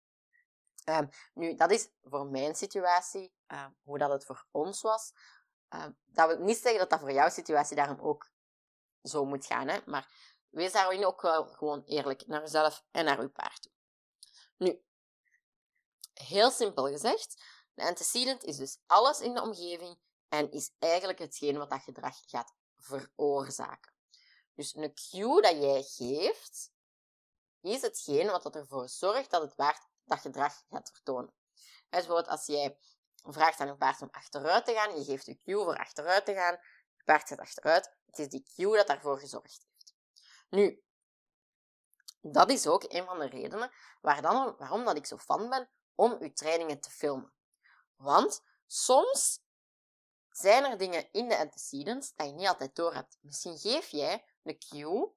Um, 0.95 1.09
nu, 1.35 1.55
dat 1.55 1.71
is 1.71 1.89
voor 2.03 2.27
mijn 2.27 2.55
situatie, 2.55 3.33
uh, 3.49 3.67
hoe 3.83 3.99
dat 3.99 4.11
het 4.11 4.25
voor 4.25 4.47
ons 4.51 4.81
was. 4.81 5.13
Uh, 5.75 5.87
dat 6.05 6.29
wil 6.29 6.39
niet 6.39 6.59
zeggen 6.59 6.79
dat 6.79 6.91
dat 6.91 7.01
voor 7.01 7.13
jouw 7.13 7.29
situatie 7.29 7.77
daarom 7.77 8.01
ook 8.01 8.31
zo 9.03 9.25
moet 9.25 9.47
gaan. 9.47 9.69
Hè? 9.69 9.79
Maar 9.87 10.13
wees 10.49 10.73
daarin 10.73 11.07
ook 11.07 11.23
wel 11.23 11.47
gewoon 11.47 11.83
eerlijk 11.85 12.27
naar 12.27 12.41
jezelf 12.41 12.85
en 12.91 13.05
naar 13.05 13.19
uw 13.19 13.31
paard 13.31 13.63
toe. 13.63 13.73
Nu, 14.57 14.85
heel 16.13 16.51
simpel 16.51 16.87
gezegd, 16.87 17.43
de 17.75 17.83
antecedent 17.83 18.45
is 18.45 18.57
dus 18.57 18.79
alles 18.87 19.21
in 19.21 19.35
de 19.35 19.43
omgeving 19.43 20.05
en 20.37 20.51
is 20.51 20.71
eigenlijk 20.79 21.19
hetgeen 21.19 21.59
wat 21.59 21.71
dat 21.71 21.83
gedrag 21.83 22.17
gaat 22.27 22.55
veroorzaken. 22.77 23.93
Dus 24.55 24.75
een 24.75 24.95
cue 24.95 25.43
dat 25.43 25.57
jij 25.57 25.83
geeft, 25.83 26.73
is 27.61 27.83
hetgeen 27.83 28.27
wat 28.27 28.55
ervoor 28.55 28.89
zorgt 28.89 29.31
dat 29.31 29.43
het 29.43 29.55
paard 29.55 29.87
dat 30.05 30.21
gedrag 30.21 30.63
gaat 30.71 30.91
vertonen. 30.91 31.35
Dus 31.55 31.89
bijvoorbeeld 31.89 32.29
als 32.29 32.47
jij 32.47 32.79
vraagt 33.23 33.61
aan 33.61 33.67
je 33.67 33.77
paard 33.77 34.03
om 34.03 34.09
achteruit 34.11 34.65
te 34.65 34.73
gaan, 34.73 34.99
je 34.99 35.05
geeft 35.05 35.27
de 35.27 35.37
cue 35.37 35.65
voor 35.65 35.77
achteruit 35.77 36.25
te 36.25 36.35
gaan, 36.35 36.59
je 36.97 37.05
paard 37.05 37.29
gaat 37.29 37.39
achteruit, 37.39 37.97
het 38.07 38.19
is 38.19 38.29
die 38.29 38.47
cue 38.55 38.77
dat 38.77 38.87
daarvoor 38.87 39.19
gezorgd 39.19 39.67
heeft. 39.69 39.95
Nu, 40.49 40.83
dat 42.21 42.51
is 42.51 42.67
ook 42.67 42.85
een 42.89 43.05
van 43.05 43.19
de 43.19 43.27
redenen 43.27 43.71
waar 44.01 44.23
dan, 44.23 44.55
waarom 44.59 44.85
dat 44.85 44.97
ik 44.97 45.07
zo 45.07 45.17
fan 45.17 45.49
ben 45.49 45.71
om 45.95 46.17
uw 46.21 46.33
trainingen 46.33 46.81
te 46.81 46.91
filmen. 46.91 47.33
Want 47.97 48.43
soms 48.67 49.45
zijn 50.39 50.65
er 50.65 50.79
dingen 50.79 51.09
in 51.13 51.29
de 51.29 51.39
antecedents 51.39 52.15
dat 52.15 52.27
je 52.27 52.33
niet 52.33 52.47
altijd 52.47 52.77
door 52.77 52.95
hebt. 52.95 53.19
Misschien 53.21 53.59
geef 53.59 53.89
jij 53.89 54.25
een 54.43 54.59
cue 54.59 55.15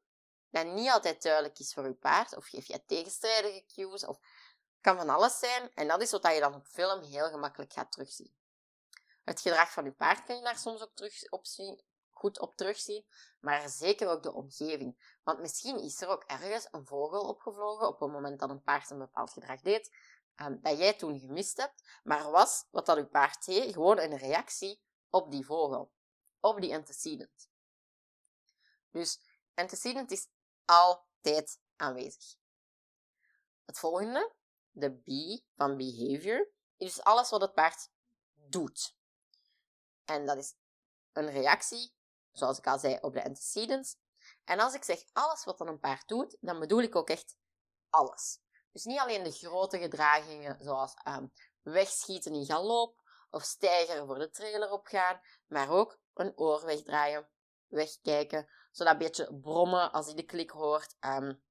dat 0.49 0.65
niet 0.65 0.89
altijd 0.89 1.21
duidelijk 1.21 1.59
is 1.59 1.73
voor 1.73 1.88
je 1.88 1.93
paard, 1.93 2.35
of 2.35 2.45
geef 2.45 2.65
jij 2.65 2.83
tegenstrijdige 2.85 3.65
cues, 3.65 4.05
of 4.05 4.19
kan 4.81 4.97
van 4.97 5.09
alles 5.09 5.39
zijn. 5.39 5.71
En 5.73 5.88
dat 5.88 6.01
is 6.01 6.11
wat 6.11 6.33
je 6.33 6.39
dan 6.39 6.55
op 6.55 6.67
film 6.67 7.01
heel 7.01 7.29
gemakkelijk 7.29 7.73
gaat 7.73 7.91
terugzien. 7.91 8.33
Het 9.23 9.41
gedrag 9.41 9.71
van 9.71 9.83
je 9.83 9.91
paard 9.91 10.23
kan 10.23 10.35
je 10.35 10.41
daar 10.41 10.57
soms 10.57 10.81
ook 10.81 10.95
terug 10.95 11.29
op 11.29 11.45
zien, 11.45 11.83
goed 12.09 12.39
op 12.39 12.55
terugzien, 12.55 13.05
maar 13.39 13.69
zeker 13.69 14.07
ook 14.07 14.23
de 14.23 14.33
omgeving. 14.33 15.17
Want 15.23 15.39
misschien 15.39 15.79
is 15.79 16.01
er 16.01 16.07
ook 16.07 16.23
ergens 16.23 16.67
een 16.71 16.85
vogel 16.85 17.21
opgevlogen 17.21 17.88
op 17.88 17.99
het 17.99 18.11
moment 18.11 18.39
dat 18.39 18.49
een 18.49 18.63
paard 18.63 18.89
een 18.89 18.97
bepaald 18.97 19.31
gedrag 19.31 19.61
deed, 19.61 19.95
um, 20.35 20.59
dat 20.61 20.77
jij 20.77 20.93
toen 20.93 21.19
gemist 21.19 21.57
hebt, 21.57 21.99
maar 22.03 22.31
was 22.31 22.65
wat 22.71 22.85
dat 22.85 22.97
je 22.97 23.05
paard 23.05 23.45
deed 23.45 23.73
gewoon 23.73 23.99
een 23.99 24.17
reactie 24.17 24.81
op 25.10 25.32
die 25.32 25.46
vogel, 25.46 25.92
op 26.39 26.62
die 26.62 26.75
antecedent. 26.75 27.50
Dus 28.92 29.20
antecedent 29.54 30.12
is 30.12 30.28
altijd 30.66 31.60
aanwezig. 31.75 32.36
Het 33.66 33.80
volgende, 33.80 34.34
de 34.72 34.92
B 34.92 35.42
van 35.56 35.78
behavior, 35.78 36.50
is 36.78 36.94
dus 36.94 37.04
alles 37.04 37.30
wat 37.30 37.42
het 37.42 37.54
paard 37.54 37.89
doet. 38.34 38.98
En 40.06 40.25
dat 40.25 40.38
is 40.38 40.56
een 41.13 41.30
reactie, 41.30 41.94
zoals 42.32 42.58
ik 42.58 42.68
al 42.68 42.80
zei, 42.80 42.98
op 43.01 43.13
de 43.13 43.24
antecedents. 43.24 43.98
En 44.44 44.60
als 44.60 44.74
ik 44.74 44.84
zeg 44.84 45.04
alles 45.13 45.44
wat 45.44 45.58
dan 45.58 45.68
een 45.68 45.80
paard 45.80 46.08
doet, 46.08 46.38
dan 46.39 46.60
bedoel 46.60 46.82
ik 46.82 46.96
ook 46.96 47.10
echt 47.10 47.38
alles. 47.89 48.39
Dus 48.72 48.84
niet 48.84 49.00
alleen 49.00 49.24
de 49.24 49.32
grote 49.32 49.80
gedragingen, 49.80 50.63
zoals 50.63 50.94
um, 51.08 51.34
wegschieten 51.62 52.34
in 52.34 52.46
galop 52.46 53.09
of 53.29 53.43
stijgeren 53.43 54.05
voor 54.05 54.19
de 54.19 54.29
trailer 54.29 54.71
opgaan, 54.71 55.21
maar 55.48 55.69
ook 55.69 56.00
een 56.13 56.38
oor 56.38 56.65
wegdraaien, 56.65 57.29
wegkijken, 57.67 58.50
zodat 58.71 58.93
een 58.93 59.00
beetje 59.00 59.39
brommen 59.39 59.91
als 59.91 60.05
hij 60.05 60.15
de 60.15 60.24
klik 60.24 60.50
hoort, 60.50 60.95
um, 61.00 61.43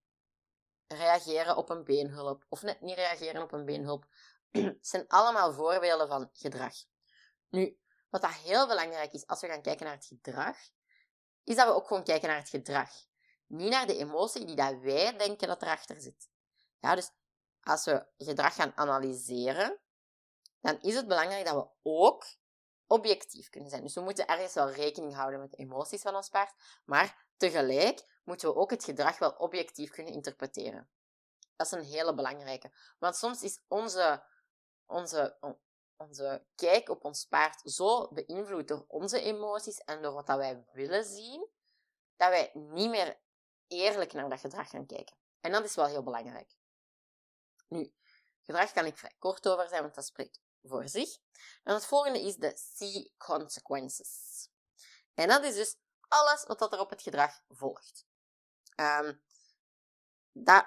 reageren 0.87 1.57
op 1.57 1.71
een 1.71 1.85
beenhulp 1.85 2.45
of 2.49 2.63
net 2.63 2.81
niet 2.81 2.97
reageren 2.97 3.43
op 3.43 3.53
een 3.53 3.65
beenhulp. 3.65 4.07
zijn 4.81 5.05
allemaal 5.09 5.53
voorbeelden 5.53 6.09
van 6.09 6.31
gedrag. 6.33 6.75
Nu, 7.49 7.79
wat 8.11 8.23
dat 8.23 8.31
heel 8.33 8.67
belangrijk 8.67 9.13
is 9.13 9.27
als 9.27 9.41
we 9.41 9.47
gaan 9.47 9.63
kijken 9.63 9.87
naar 9.87 9.95
het 9.95 10.07
gedrag, 10.07 10.57
is 11.45 11.57
dat 11.57 11.67
we 11.67 11.75
ook 11.75 11.87
gewoon 11.87 12.05
kijken 12.05 12.29
naar 12.29 12.39
het 12.39 12.49
gedrag. 12.49 12.91
Niet 13.47 13.71
naar 13.71 13.87
de 13.87 13.97
emotie 13.97 14.45
die 14.45 14.57
dat 14.57 14.79
wij 14.81 15.17
denken 15.17 15.49
dat 15.49 15.63
erachter 15.63 16.01
zit. 16.01 16.29
Ja, 16.79 16.95
dus 16.95 17.11
als 17.61 17.85
we 17.85 18.07
gedrag 18.17 18.55
gaan 18.55 18.77
analyseren, 18.77 19.81
dan 20.61 20.81
is 20.81 20.95
het 20.95 21.09
belangrijk 21.09 21.45
dat 21.45 21.55
we 21.55 21.91
ook 21.91 22.27
objectief 22.87 23.51
kunnen 23.51 23.71
zijn. 23.71 23.83
Dus 23.83 23.95
we 23.95 24.01
moeten 24.01 24.27
ergens 24.27 24.55
wel 24.55 24.71
rekening 24.71 25.15
houden 25.15 25.41
met 25.41 25.51
de 25.51 25.57
emoties 25.57 26.03
van 26.03 26.17
ons 26.17 26.29
paard, 26.29 26.55
maar 26.85 27.27
tegelijk 27.37 28.21
moeten 28.25 28.49
we 28.49 28.55
ook 28.55 28.71
het 28.71 28.85
gedrag 28.85 29.19
wel 29.19 29.31
objectief 29.31 29.91
kunnen 29.91 30.13
interpreteren. 30.13 30.91
Dat 31.57 31.67
is 31.67 31.73
een 31.73 31.85
hele 31.85 32.15
belangrijke. 32.15 32.73
Want 32.99 33.17
soms 33.17 33.43
is 33.43 33.61
onze, 33.69 34.25
onze, 34.87 35.39
onze 35.97 36.47
kijk 36.55 36.89
op 36.89 37.05
ons 37.05 37.25
paard 37.25 37.61
zo 37.65 38.09
beïnvloed 38.13 38.69
door 38.69 38.85
onze 38.89 39.21
emoties 39.21 39.79
en 39.79 40.03
door 40.03 40.13
wat 40.13 40.27
wij 40.27 40.65
willen 40.73 41.05
zien, 41.05 41.49
dat 42.17 42.29
wij 42.29 42.51
niet 42.55 42.91
meer 42.91 43.21
eerlijk 43.67 44.13
naar 44.13 44.29
dat 44.29 44.41
gedrag 44.41 44.71
gaan 44.71 44.87
kijken. 44.87 45.17
En 45.41 45.53
dat 45.53 45.65
is 45.65 45.75
wel 45.75 45.87
heel 45.87 46.03
belangrijk. 46.03 46.57
Nu, 47.69 47.95
gedrag 48.43 48.73
kan 48.73 48.87
ik 48.87 48.97
vrij 48.97 49.15
kort 49.19 49.49
over 49.49 49.69
zijn, 49.69 49.83
want 49.83 49.95
dat 49.95 50.05
spreekt 50.07 50.41
voor 50.63 50.89
zich. 50.89 51.19
En 51.63 51.75
het 51.75 51.87
volgende 51.87 52.21
is 52.21 52.37
de 52.37 52.53
C-consequences. 52.77 54.49
En 55.15 55.29
dat 55.29 55.45
is 55.45 55.55
dus 55.55 55.77
alles 56.09 56.45
wat 56.45 56.73
er 56.73 56.81
op 56.81 56.91
het 56.91 57.03
gedrag 57.03 57.43
volgt. 57.49 58.07
Um, 58.77 59.23
dat, 60.33 60.67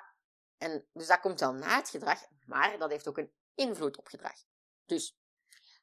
en, 0.58 0.88
dus 0.94 1.08
dat 1.08 1.20
komt 1.20 1.40
wel 1.40 1.54
na 1.54 1.76
het 1.76 1.90
gedrag, 1.90 2.26
maar 2.46 2.78
dat 2.78 2.90
heeft 2.90 3.08
ook 3.08 3.18
een 3.18 3.34
invloed 3.56 3.98
op 3.98 4.08
gedrag. 4.08 4.44
Dus 4.86 5.18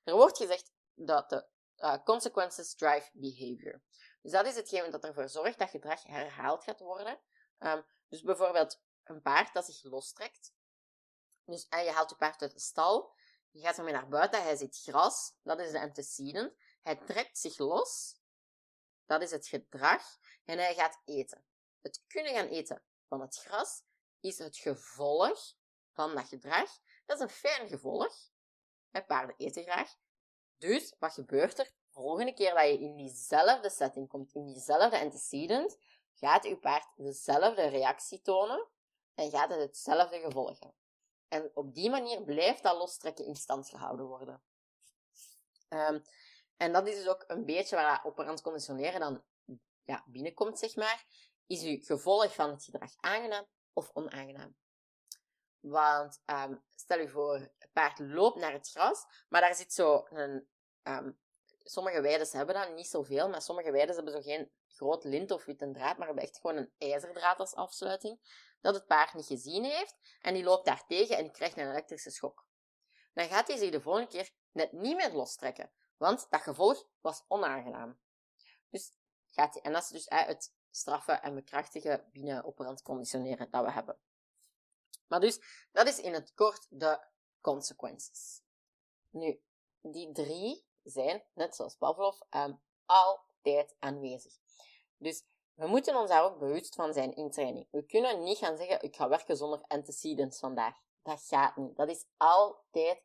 er 0.05 0.15
wordt 0.15 0.37
gezegd 0.37 0.73
dat 0.95 1.31
de 1.31 1.47
uh, 1.77 2.05
consequences 2.05 2.75
drive 2.75 3.11
behavior. 3.13 3.83
Dus 4.23 4.33
dat 4.33 4.47
is 4.47 4.55
hetgeen 4.55 4.91
dat 4.91 5.05
ervoor 5.05 5.29
zorgt 5.29 5.59
dat 5.59 5.71
gedrag 5.71 6.03
herhaald 6.03 6.65
gaat 6.65 6.81
worden. 6.81 7.21
Um, 7.59 7.87
dus 8.09 8.23
bijvoorbeeld 8.23 8.81
een 9.05 9.23
paard 9.23 9.55
dat 9.55 9.65
zich 9.65 9.83
lostrekt. 9.83 10.53
Dus 11.45 11.69
en 11.69 11.85
je 11.85 11.91
haalt 11.91 12.11
je 12.11 12.17
paard 12.17 12.43
uit 12.43 12.53
de 12.53 12.61
stal, 12.61 13.17
je 13.51 13.61
gaat 13.61 13.79
ermee 13.79 13.93
naar 13.93 14.09
buiten, 14.09 14.43
hij 14.43 14.57
ziet 14.57 14.81
gras, 14.83 15.35
dat 15.43 15.61
is 15.61 15.71
de 15.71 15.81
antecedent. 15.81 16.53
Hij 16.83 16.97
trekt 16.97 17.39
zich 17.39 17.59
los, 17.59 18.21
dat 19.07 19.23
is 19.23 19.31
het 19.31 19.47
gedrag, 19.47 20.03
en 20.45 20.59
hij 20.59 20.75
gaat 20.75 21.01
eten. 21.05 21.45
Het 21.83 22.05
kunnen 22.07 22.35
gaan 22.35 22.47
eten 22.47 22.83
van 23.09 23.21
het 23.21 23.37
gras 23.37 23.83
is 24.21 24.39
het 24.39 24.57
gevolg 24.57 25.55
van 25.93 26.15
dat 26.15 26.29
gedrag. 26.29 26.71
Dat 27.07 27.17
is 27.17 27.23
een 27.23 27.29
fijn 27.29 27.69
gevolg. 27.69 28.15
Paarden 29.07 29.37
eten 29.37 29.63
graag. 29.63 29.97
Dus 30.57 30.95
wat 30.99 31.13
gebeurt 31.13 31.59
er? 31.59 31.65
De 31.65 32.05
volgende 32.05 32.35
keer 32.35 32.55
dat 32.55 32.65
je 32.65 32.79
in 32.79 32.97
diezelfde 32.97 33.71
setting 33.71 34.09
komt, 34.09 34.35
in 34.35 34.45
diezelfde 34.45 35.01
antecedent, 35.01 35.79
gaat 36.15 36.45
je 36.45 36.59
paard 36.59 36.87
dezelfde 36.97 37.67
reactie 37.67 38.23
tonen 38.23 38.69
en 39.15 39.31
gaat 39.31 39.51
het 39.51 39.61
hetzelfde 39.61 40.21
gevolg 40.21 40.59
hebben. 40.59 40.88
En 41.29 41.51
op 41.55 41.75
die 41.75 41.91
manier 41.91 42.23
blijft 42.23 42.63
dat 42.63 42.77
lostrekken 42.77 43.25
in 43.25 43.37
stand 43.37 43.69
gehouden 43.69 44.07
worden. 44.07 44.43
Um, 45.69 46.03
en 46.57 46.73
dat 46.73 46.87
is 46.87 46.95
dus 46.95 47.09
ook 47.09 47.25
een 47.27 47.45
beetje 47.45 47.77
waar 47.77 48.05
operant 48.05 48.41
conditioneren 48.41 49.01
dan 49.01 49.23
ja, 49.85 50.05
binnenkomt, 50.07 50.59
zeg 50.59 50.77
maar. 50.77 51.07
Is 51.47 51.63
uw 51.63 51.79
gevolg 51.81 52.35
van 52.35 52.51
het 52.51 52.65
gedrag 52.65 52.93
aangenaam 53.01 53.47
of 53.73 53.91
onaangenaam? 53.93 54.57
Want 55.61 56.23
um, 56.27 56.65
stel 56.75 56.99
je 56.99 57.09
voor, 57.09 57.35
het 57.35 57.73
paard 57.73 57.99
loopt 57.99 58.37
naar 58.37 58.53
het 58.53 58.71
gras, 58.71 59.05
maar 59.29 59.41
daar 59.41 59.55
zit 59.55 59.73
zo 59.73 60.07
een... 60.11 60.49
Um, 60.83 61.21
sommige 61.63 62.01
weides 62.01 62.33
hebben 62.33 62.55
dat, 62.55 62.75
niet 62.75 62.87
zoveel, 62.87 63.29
maar 63.29 63.43
sommige 63.43 63.71
weides 63.71 63.97
hebben 63.97 64.15
zo 64.15 64.21
geen 64.21 64.51
groot 64.79 65.05
lint 65.05 65.31
of 65.31 65.45
witte 65.45 65.71
draad, 65.71 65.97
maar 65.97 66.07
hebben 66.07 66.25
echt 66.25 66.39
gewoon 66.41 66.57
een 66.57 66.73
ijzerdraad 66.79 67.39
als 67.39 67.55
afsluiting 67.55 68.21
dat 68.61 68.75
het 68.75 68.87
paard 68.87 69.15
niet 69.15 69.27
gezien 69.27 69.65
heeft 69.65 69.97
en 70.21 70.35
die 70.35 70.45
loopt 70.45 70.65
daar 70.65 70.87
tegen 70.87 71.17
en 71.17 71.23
die 71.23 71.33
krijgt 71.33 71.57
een 71.57 71.71
elektrische 71.71 72.11
schok. 72.11 72.47
Dan 73.13 73.29
gaat 73.29 73.49
hij 73.49 73.57
zich 73.57 73.71
de 73.71 73.81
volgende 73.81 74.09
keer 74.09 74.31
net 74.53 74.73
niet 74.73 74.97
meer 74.97 75.13
lostrekken, 75.13 75.73
want 75.97 76.27
dat 76.31 76.41
gevolg 76.41 76.89
was 77.01 77.25
onaangenaam. 77.29 78.01
Dus 78.71 78.93
gaat 79.27 79.55
hij, 79.55 79.63
en 79.63 79.73
dat 79.73 79.83
is 79.83 79.89
dus 79.89 80.07
het 80.09 80.55
straffen 80.71 81.23
en 81.23 81.35
bekrachtigen 81.35 82.09
binnen 82.13 82.45
operant 82.45 82.83
conditioneren 82.83 83.51
dat 83.51 83.65
we 83.65 83.71
hebben. 83.71 83.99
Maar 85.07 85.21
dus, 85.21 85.41
dat 85.73 85.87
is 85.87 86.01
in 86.01 86.13
het 86.13 86.35
kort 86.35 86.67
de 86.71 87.07
consequenties. 87.41 88.43
Nu, 89.11 89.41
die 89.81 90.13
drie 90.13 90.67
zijn, 90.83 91.25
net 91.35 91.55
zoals 91.57 91.77
Pavlov, 91.77 92.21
ehm, 92.29 92.55
altijd 92.85 93.77
aanwezig. 93.79 94.35
Dus 94.99 95.25
we 95.55 95.67
moeten 95.67 95.97
ons 95.97 96.11
daar 96.11 96.25
ook 96.25 96.39
bewust 96.39 96.75
van 96.75 96.93
zijn 96.93 97.15
in 97.15 97.31
training. 97.31 97.67
We 97.71 97.87
kunnen 97.87 98.23
niet 98.23 98.39
gaan 98.39 98.57
zeggen, 98.57 98.83
ik 98.83 98.97
ga 98.97 99.09
werken 99.09 99.37
zonder 99.37 99.61
antecedents 99.67 100.39
vandaag. 100.39 100.77
Dat 101.03 101.23
gaat 101.23 101.57
niet. 101.57 101.77
Dat 101.77 101.89
is 101.89 102.05
altijd, 102.17 103.03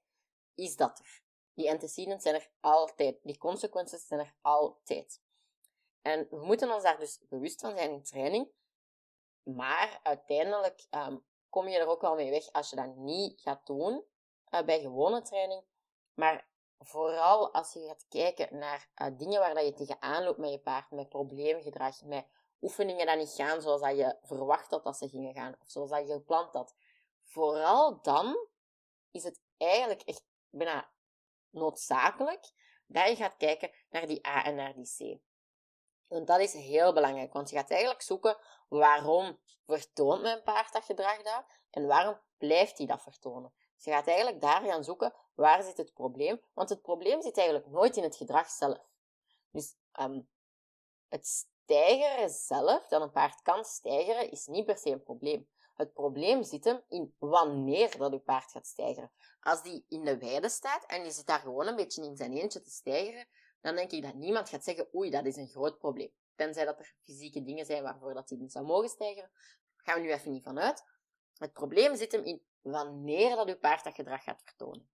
is 0.56 0.76
dat 0.76 1.00
er. 1.00 1.22
Die 1.54 1.72
antecedents 1.72 2.24
zijn 2.24 2.36
er 2.36 2.50
altijd. 2.60 3.20
Die 3.24 3.38
consequenties 3.38 4.08
zijn 4.08 4.20
er 4.20 4.36
altijd. 4.42 5.22
En 6.02 6.28
we 6.30 6.46
moeten 6.46 6.74
ons 6.74 6.84
daar 6.84 7.00
dus 7.00 7.20
bewust 7.30 7.62
van 7.62 7.78
zijn 7.78 7.92
in 7.92 8.04
training. 8.04 8.52
Maar 9.44 10.00
uiteindelijk 10.04 10.86
ehm, 10.90 11.18
kom 11.50 11.68
je 11.68 11.78
er 11.78 11.88
ook 11.88 12.02
wel 12.02 12.16
mee 12.16 12.30
weg 12.30 12.52
als 12.52 12.70
je 12.70 12.76
dat 12.76 12.96
niet 12.96 13.42
gaat 13.42 13.66
doen 13.66 14.04
uh, 14.50 14.62
bij 14.62 14.82
gewone 14.82 15.22
training. 15.22 15.64
Maar 16.14 16.48
vooral 16.86 17.54
als 17.54 17.74
je 17.74 17.86
gaat 17.88 18.06
kijken 18.10 18.58
naar 18.58 18.90
uh, 19.02 19.08
dingen 19.18 19.40
waar 19.40 19.54
dat 19.54 19.66
je 19.66 19.74
tegenaan 19.74 20.24
loopt 20.24 20.38
met 20.38 20.52
je 20.52 20.60
paard, 20.60 20.92
met 20.92 21.10
probleemgedrag, 21.10 22.02
met 22.04 22.26
oefeningen 22.62 23.08
die 23.08 23.16
niet 23.16 23.34
gaan 23.36 23.62
zoals 23.62 23.82
dat 23.82 23.98
je 23.98 24.18
verwacht 24.22 24.72
had 24.72 24.84
dat 24.84 24.98
ze 24.98 25.10
gingen 25.10 25.34
gaan, 25.34 25.56
of 25.60 25.70
zoals 25.70 25.90
dat 25.90 26.08
je 26.08 26.14
gepland 26.14 26.54
had. 26.54 26.76
Vooral 27.24 28.02
dan 28.02 28.48
is 29.12 29.24
het 29.24 29.42
eigenlijk 29.58 30.02
echt 30.02 30.26
bijna 30.50 30.90
noodzakelijk 31.50 32.52
dat 32.88 33.08
je 33.08 33.16
gaat 33.16 33.38
kijken 33.38 33.72
naar 33.90 34.08
die 34.08 34.28
A 34.28 34.44
en 34.44 34.56
naar 34.56 34.74
die 34.74 34.96
C. 34.98 35.22
Want 36.08 36.28
dat 36.28 36.40
is 36.40 36.54
heel 36.54 36.94
belangrijk, 36.94 37.34
want 37.34 37.50
je 37.50 37.56
gaat 37.56 37.70
eigenlijk 37.72 38.02
zoeken 38.02 38.38
waarom 38.70 39.40
vertoont 39.66 40.22
mijn 40.22 40.44
paard 40.44 40.74
dat 40.74 40.84
gedrag 40.84 41.22
daar 41.22 41.66
en 41.70 41.88
waarom 41.88 42.20
blijft 42.38 42.78
hij 42.78 42.88
dat 42.88 43.02
vertonen. 43.02 43.54
Je 43.84 43.92
gaat 43.92 44.08
eigenlijk 44.08 44.42
daar 44.42 44.62
gaan 44.62 44.84
zoeken 44.84 45.14
waar 45.36 45.64
zit 45.64 45.78
het 45.78 45.94
probleem, 45.94 46.42
want 46.54 46.70
het 46.70 46.82
probleem 46.82 47.22
zit 47.22 47.38
eigenlijk 47.38 47.68
nooit 47.68 47.98
in 47.98 48.04
het 48.04 48.16
gedrag 48.16 48.50
zelf. 48.50 48.78
Dus 49.52 49.76
um, 50.00 50.28
het 51.10 51.28
stijgeren 51.28 52.30
zelf, 52.30 52.88
dat 52.88 53.02
een 53.02 53.12
paard 53.12 53.42
kan 53.42 53.66
stijgeren, 53.66 54.32
is 54.32 54.46
niet 54.46 54.66
per 54.66 54.78
se 54.78 54.90
een 54.90 55.04
probleem. 55.04 55.48
Het 55.76 55.94
probleem 55.94 56.44
zit 56.44 56.64
hem 56.64 56.82
in 56.90 57.16
wanneer 57.20 57.98
dat 57.98 58.12
uw 58.12 58.20
paard 58.20 58.52
gaat 58.52 58.68
stijgeren. 58.68 59.12
Als 59.40 59.64
die 59.64 59.86
in 59.90 60.06
de 60.06 60.18
weide 60.18 60.50
staat 60.50 60.86
en 60.86 61.04
die 61.04 61.12
zit 61.12 61.26
daar 61.26 61.40
gewoon 61.40 61.68
een 61.68 61.76
beetje 61.76 62.04
in 62.04 62.18
zijn 62.18 62.34
eentje 62.34 62.62
te 62.62 62.70
stijgeren, 62.70 63.28
dan 63.62 63.76
denk 63.76 63.92
ik 63.92 64.02
dat 64.02 64.14
niemand 64.14 64.50
gaat 64.50 64.64
zeggen, 64.64 64.88
oei, 64.96 65.10
dat 65.10 65.26
is 65.26 65.36
een 65.36 65.48
groot 65.48 65.78
probleem. 65.78 66.12
Tenzij 66.36 66.66
dat 66.66 66.80
er 66.80 66.96
fysieke 67.02 67.44
dingen 67.44 67.66
zijn 67.66 67.84
waarvoor 67.84 68.14
dat 68.14 68.30
hij 68.30 68.38
niet 68.38 68.52
zou 68.52 68.66
mogen 68.66 68.90
stijgeren. 68.90 69.32
Daar 69.76 69.86
gaan 69.86 69.96
we 69.96 70.08
nu 70.08 70.14
even 70.14 70.32
niet 70.32 70.44
van 70.44 70.60
uit. 70.60 70.84
Het 71.38 71.54
probleem 71.54 71.96
zit 71.96 72.12
hem 72.12 72.24
in 72.24 72.46
wanneer 72.62 73.36
dat 73.36 73.48
uw 73.48 73.58
paard 73.58 73.84
dat 73.84 73.96
gedrag 73.96 74.24
gaat 74.24 74.42
vertonen. 74.44 74.90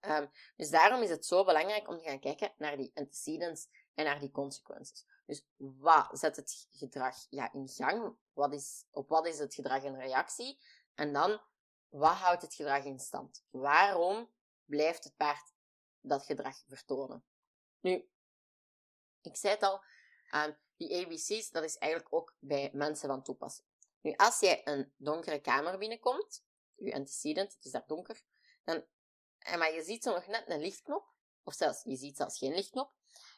Um, 0.00 0.30
dus 0.56 0.70
daarom 0.70 1.02
is 1.02 1.10
het 1.10 1.26
zo 1.26 1.44
belangrijk 1.44 1.88
om 1.88 1.98
te 1.98 2.04
gaan 2.04 2.20
kijken 2.20 2.52
naar 2.56 2.76
die 2.76 2.90
antecedents 2.94 3.68
en 3.94 4.04
naar 4.04 4.20
die 4.20 4.30
consequenties. 4.30 5.06
Dus 5.26 5.46
wat 5.56 6.08
zet 6.12 6.36
het 6.36 6.66
gedrag 6.70 7.16
ja, 7.30 7.52
in 7.52 7.68
gang? 7.68 8.16
Wat 8.32 8.54
is, 8.54 8.84
op 8.90 9.08
wat 9.08 9.26
is 9.26 9.38
het 9.38 9.54
gedrag 9.54 9.82
een 9.82 10.00
reactie? 10.00 10.60
En 10.94 11.12
dan, 11.12 11.40
wat 11.88 12.12
houdt 12.12 12.42
het 12.42 12.54
gedrag 12.54 12.84
in 12.84 12.98
stand? 12.98 13.44
Waarom 13.50 14.30
blijft 14.64 15.04
het 15.04 15.16
paard 15.16 15.52
dat 16.00 16.24
gedrag 16.24 16.56
vertonen? 16.66 17.24
Nu, 17.80 18.08
ik 19.20 19.36
zei 19.36 19.54
het 19.54 19.62
al, 19.62 19.82
um, 20.34 20.56
die 20.76 21.04
ABC's, 21.04 21.50
dat 21.50 21.64
is 21.64 21.76
eigenlijk 21.78 22.14
ook 22.14 22.34
bij 22.38 22.70
mensen 22.72 23.08
van 23.08 23.22
toepassing. 23.22 23.68
Nu, 24.02 24.14
als 24.16 24.40
jij 24.40 24.60
een 24.64 24.92
donkere 24.96 25.40
kamer 25.40 25.78
binnenkomt, 25.78 26.44
je 26.74 26.94
antecedent, 26.94 27.52
het 27.52 27.64
is 27.64 27.70
daar 27.70 27.86
donker, 27.86 28.22
dan, 28.64 28.84
maar 29.58 29.72
je 29.72 29.82
ziet 29.82 30.02
zo 30.02 30.12
nog 30.12 30.26
net 30.26 30.44
een 30.46 30.60
lichtknop, 30.60 31.12
of 31.42 31.54
zelfs, 31.54 31.82
je 31.84 31.96
ziet 31.96 32.16
zelfs 32.16 32.38
geen 32.38 32.54
lichtknop, 32.54 32.92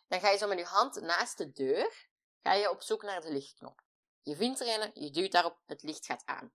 dan 0.09 0.21
ga 0.21 0.31
je 0.31 0.39
zo 0.39 0.49
met 0.49 0.59
je 0.59 0.65
hand 0.65 1.01
naast 1.01 1.39
de 1.39 1.53
deur, 1.53 2.09
ga 2.43 2.53
je 2.53 2.71
op 2.71 2.83
zoek 2.83 3.03
naar 3.03 3.21
de 3.21 3.33
lichtknop. 3.33 3.83
Je 4.23 4.37
vindt 4.37 4.61
er 4.61 4.83
een, 4.83 4.91
je 5.03 5.11
duwt 5.11 5.33
daarop, 5.33 5.59
het 5.67 5.83
licht 5.83 6.07
gaat 6.07 6.23
aan. 6.25 6.53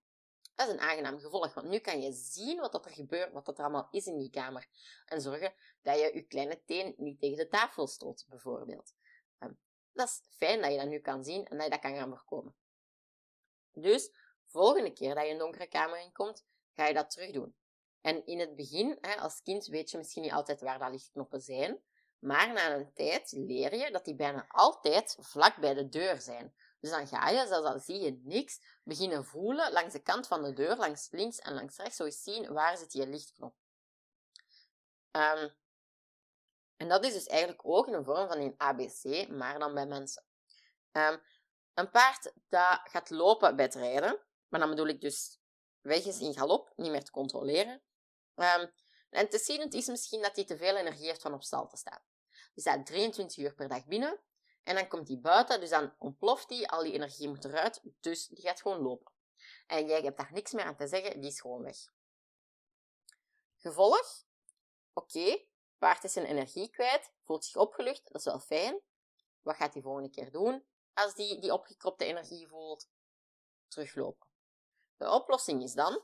Dat 0.55 0.67
is 0.67 0.73
een 0.73 0.79
aangenaam 0.79 1.19
gevolg, 1.19 1.53
want 1.53 1.67
nu 1.67 1.79
kan 1.79 2.01
je 2.01 2.11
zien 2.11 2.59
wat 2.59 2.85
er 2.85 2.91
gebeurt, 2.91 3.33
wat 3.33 3.47
er 3.47 3.63
allemaal 3.63 3.87
is 3.91 4.05
in 4.05 4.17
die 4.17 4.29
kamer. 4.29 4.67
En 5.05 5.21
zorgen 5.21 5.53
dat 5.81 5.99
je 5.99 6.11
je 6.13 6.21
kleine 6.21 6.63
teen 6.65 6.93
niet 6.97 7.19
tegen 7.19 7.37
de 7.37 7.47
tafel 7.47 7.87
stoot, 7.87 8.25
bijvoorbeeld. 8.27 8.93
Ehm, 9.39 9.53
dat 9.93 10.07
is 10.07 10.21
fijn 10.37 10.61
dat 10.61 10.71
je 10.71 10.77
dat 10.77 10.87
nu 10.87 10.99
kan 10.99 11.23
zien 11.23 11.47
en 11.47 11.55
dat 11.55 11.65
je 11.65 11.71
dat 11.71 11.79
kan 11.79 11.95
gaan 11.95 12.09
voorkomen. 12.09 12.55
Dus, 13.73 14.11
volgende 14.45 14.93
keer 14.93 15.15
dat 15.15 15.25
je 15.25 15.31
een 15.31 15.37
donkere 15.37 15.67
kamer 15.67 15.99
inkomt, 15.99 16.45
ga 16.75 16.87
je 16.87 16.93
dat 16.93 17.11
terug 17.11 17.31
doen. 17.31 17.55
En 18.01 18.25
in 18.25 18.39
het 18.39 18.55
begin, 18.55 18.99
als 19.01 19.41
kind, 19.41 19.65
weet 19.65 19.91
je 19.91 19.97
misschien 19.97 20.21
niet 20.21 20.31
altijd 20.31 20.61
waar 20.61 20.79
dat 20.79 20.91
lichtknoppen 20.91 21.41
zijn. 21.41 21.81
Maar 22.19 22.53
na 22.53 22.75
een 22.75 22.93
tijd 22.93 23.31
leer 23.31 23.75
je 23.75 23.91
dat 23.91 24.05
die 24.05 24.15
bijna 24.15 24.45
altijd 24.47 25.17
vlak 25.19 25.55
bij 25.57 25.73
de 25.73 25.89
deur 25.89 26.21
zijn. 26.21 26.53
Dus 26.79 26.89
dan 26.89 27.07
ga 27.07 27.29
je, 27.29 27.47
zelfs 27.47 27.67
al 27.67 27.79
zie 27.79 27.99
je 27.99 28.19
niks, 28.23 28.59
beginnen 28.83 29.25
voelen 29.25 29.71
langs 29.71 29.93
de 29.93 30.01
kant 30.01 30.27
van 30.27 30.43
de 30.43 30.53
deur, 30.53 30.75
langs 30.75 31.11
links 31.11 31.39
en 31.39 31.53
langs 31.53 31.77
rechts, 31.77 31.95
zo 31.95 32.03
eens 32.03 32.23
zien 32.23 32.53
waar 32.53 32.77
zit 32.77 32.93
je 32.93 33.07
lichtknop. 33.07 33.55
Um, 35.11 35.51
en 36.75 36.87
dat 36.87 37.05
is 37.05 37.13
dus 37.13 37.27
eigenlijk 37.27 37.65
ook 37.65 37.87
een 37.87 38.03
vorm 38.03 38.27
van 38.27 38.37
een 38.37 38.53
ABC, 38.57 39.27
maar 39.29 39.59
dan 39.59 39.73
bij 39.73 39.85
mensen. 39.85 40.23
Um, 40.91 41.21
een 41.79 41.89
paard 41.89 42.33
dat 42.49 42.79
gaat 42.83 43.09
lopen 43.09 43.55
bij 43.55 43.65
het 43.65 43.75
rijden, 43.75 44.19
maar 44.47 44.59
dan 44.59 44.69
bedoel 44.69 44.87
ik 44.87 45.01
dus 45.01 45.39
weg 45.81 46.05
is 46.05 46.19
in 46.19 46.33
galop, 46.33 46.73
niet 46.75 46.91
meer 46.91 47.03
te 47.03 47.11
controleren. 47.11 47.73
Um, 48.35 48.71
een 49.09 49.19
antecedent 49.19 49.73
is 49.73 49.87
misschien 49.87 50.21
dat 50.21 50.35
hij 50.35 50.45
te 50.45 50.57
veel 50.57 50.75
energie 50.75 51.05
heeft 51.05 51.21
van 51.21 51.33
op 51.33 51.43
stal 51.43 51.67
te 51.67 51.77
staan. 51.77 52.01
Die 52.29 52.61
staat 52.61 52.85
23 52.85 53.37
uur 53.37 53.53
per 53.53 53.67
dag 53.67 53.85
binnen 53.85 54.19
en 54.63 54.75
dan 54.75 54.87
komt 54.87 55.07
hij 55.07 55.19
buiten, 55.19 55.59
dus 55.59 55.69
dan 55.69 55.95
ontploft 55.97 56.49
hij, 56.49 56.67
al 56.67 56.83
die 56.83 56.93
energie 56.93 57.27
moet 57.27 57.45
eruit, 57.45 57.81
dus 57.99 58.27
die 58.27 58.41
gaat 58.41 58.61
gewoon 58.61 58.81
lopen. 58.81 59.11
En 59.67 59.87
jij 59.87 60.01
hebt 60.01 60.17
daar 60.17 60.33
niks 60.33 60.51
meer 60.51 60.65
aan 60.65 60.75
te 60.75 60.87
zeggen, 60.87 61.19
die 61.19 61.29
is 61.29 61.41
gewoon 61.41 61.61
weg. 61.61 61.77
Gevolg? 63.57 64.23
Oké, 64.93 65.45
paard 65.77 66.03
is 66.03 66.13
zijn 66.13 66.25
energie 66.25 66.69
kwijt, 66.69 67.11
voelt 67.23 67.45
zich 67.45 67.55
opgelucht, 67.55 68.05
dat 68.05 68.15
is 68.15 68.25
wel 68.25 68.39
fijn. 68.39 68.79
Wat 69.41 69.55
gaat 69.55 69.73
hij 69.73 69.81
volgende 69.81 70.09
keer 70.09 70.31
doen 70.31 70.67
als 71.03 71.13
hij 71.15 71.39
die 71.39 71.53
opgekropte 71.53 72.05
energie 72.05 72.47
voelt? 72.47 72.89
Teruglopen. 73.67 74.27
De 74.97 75.11
oplossing 75.11 75.63
is 75.63 75.73
dan 75.73 76.03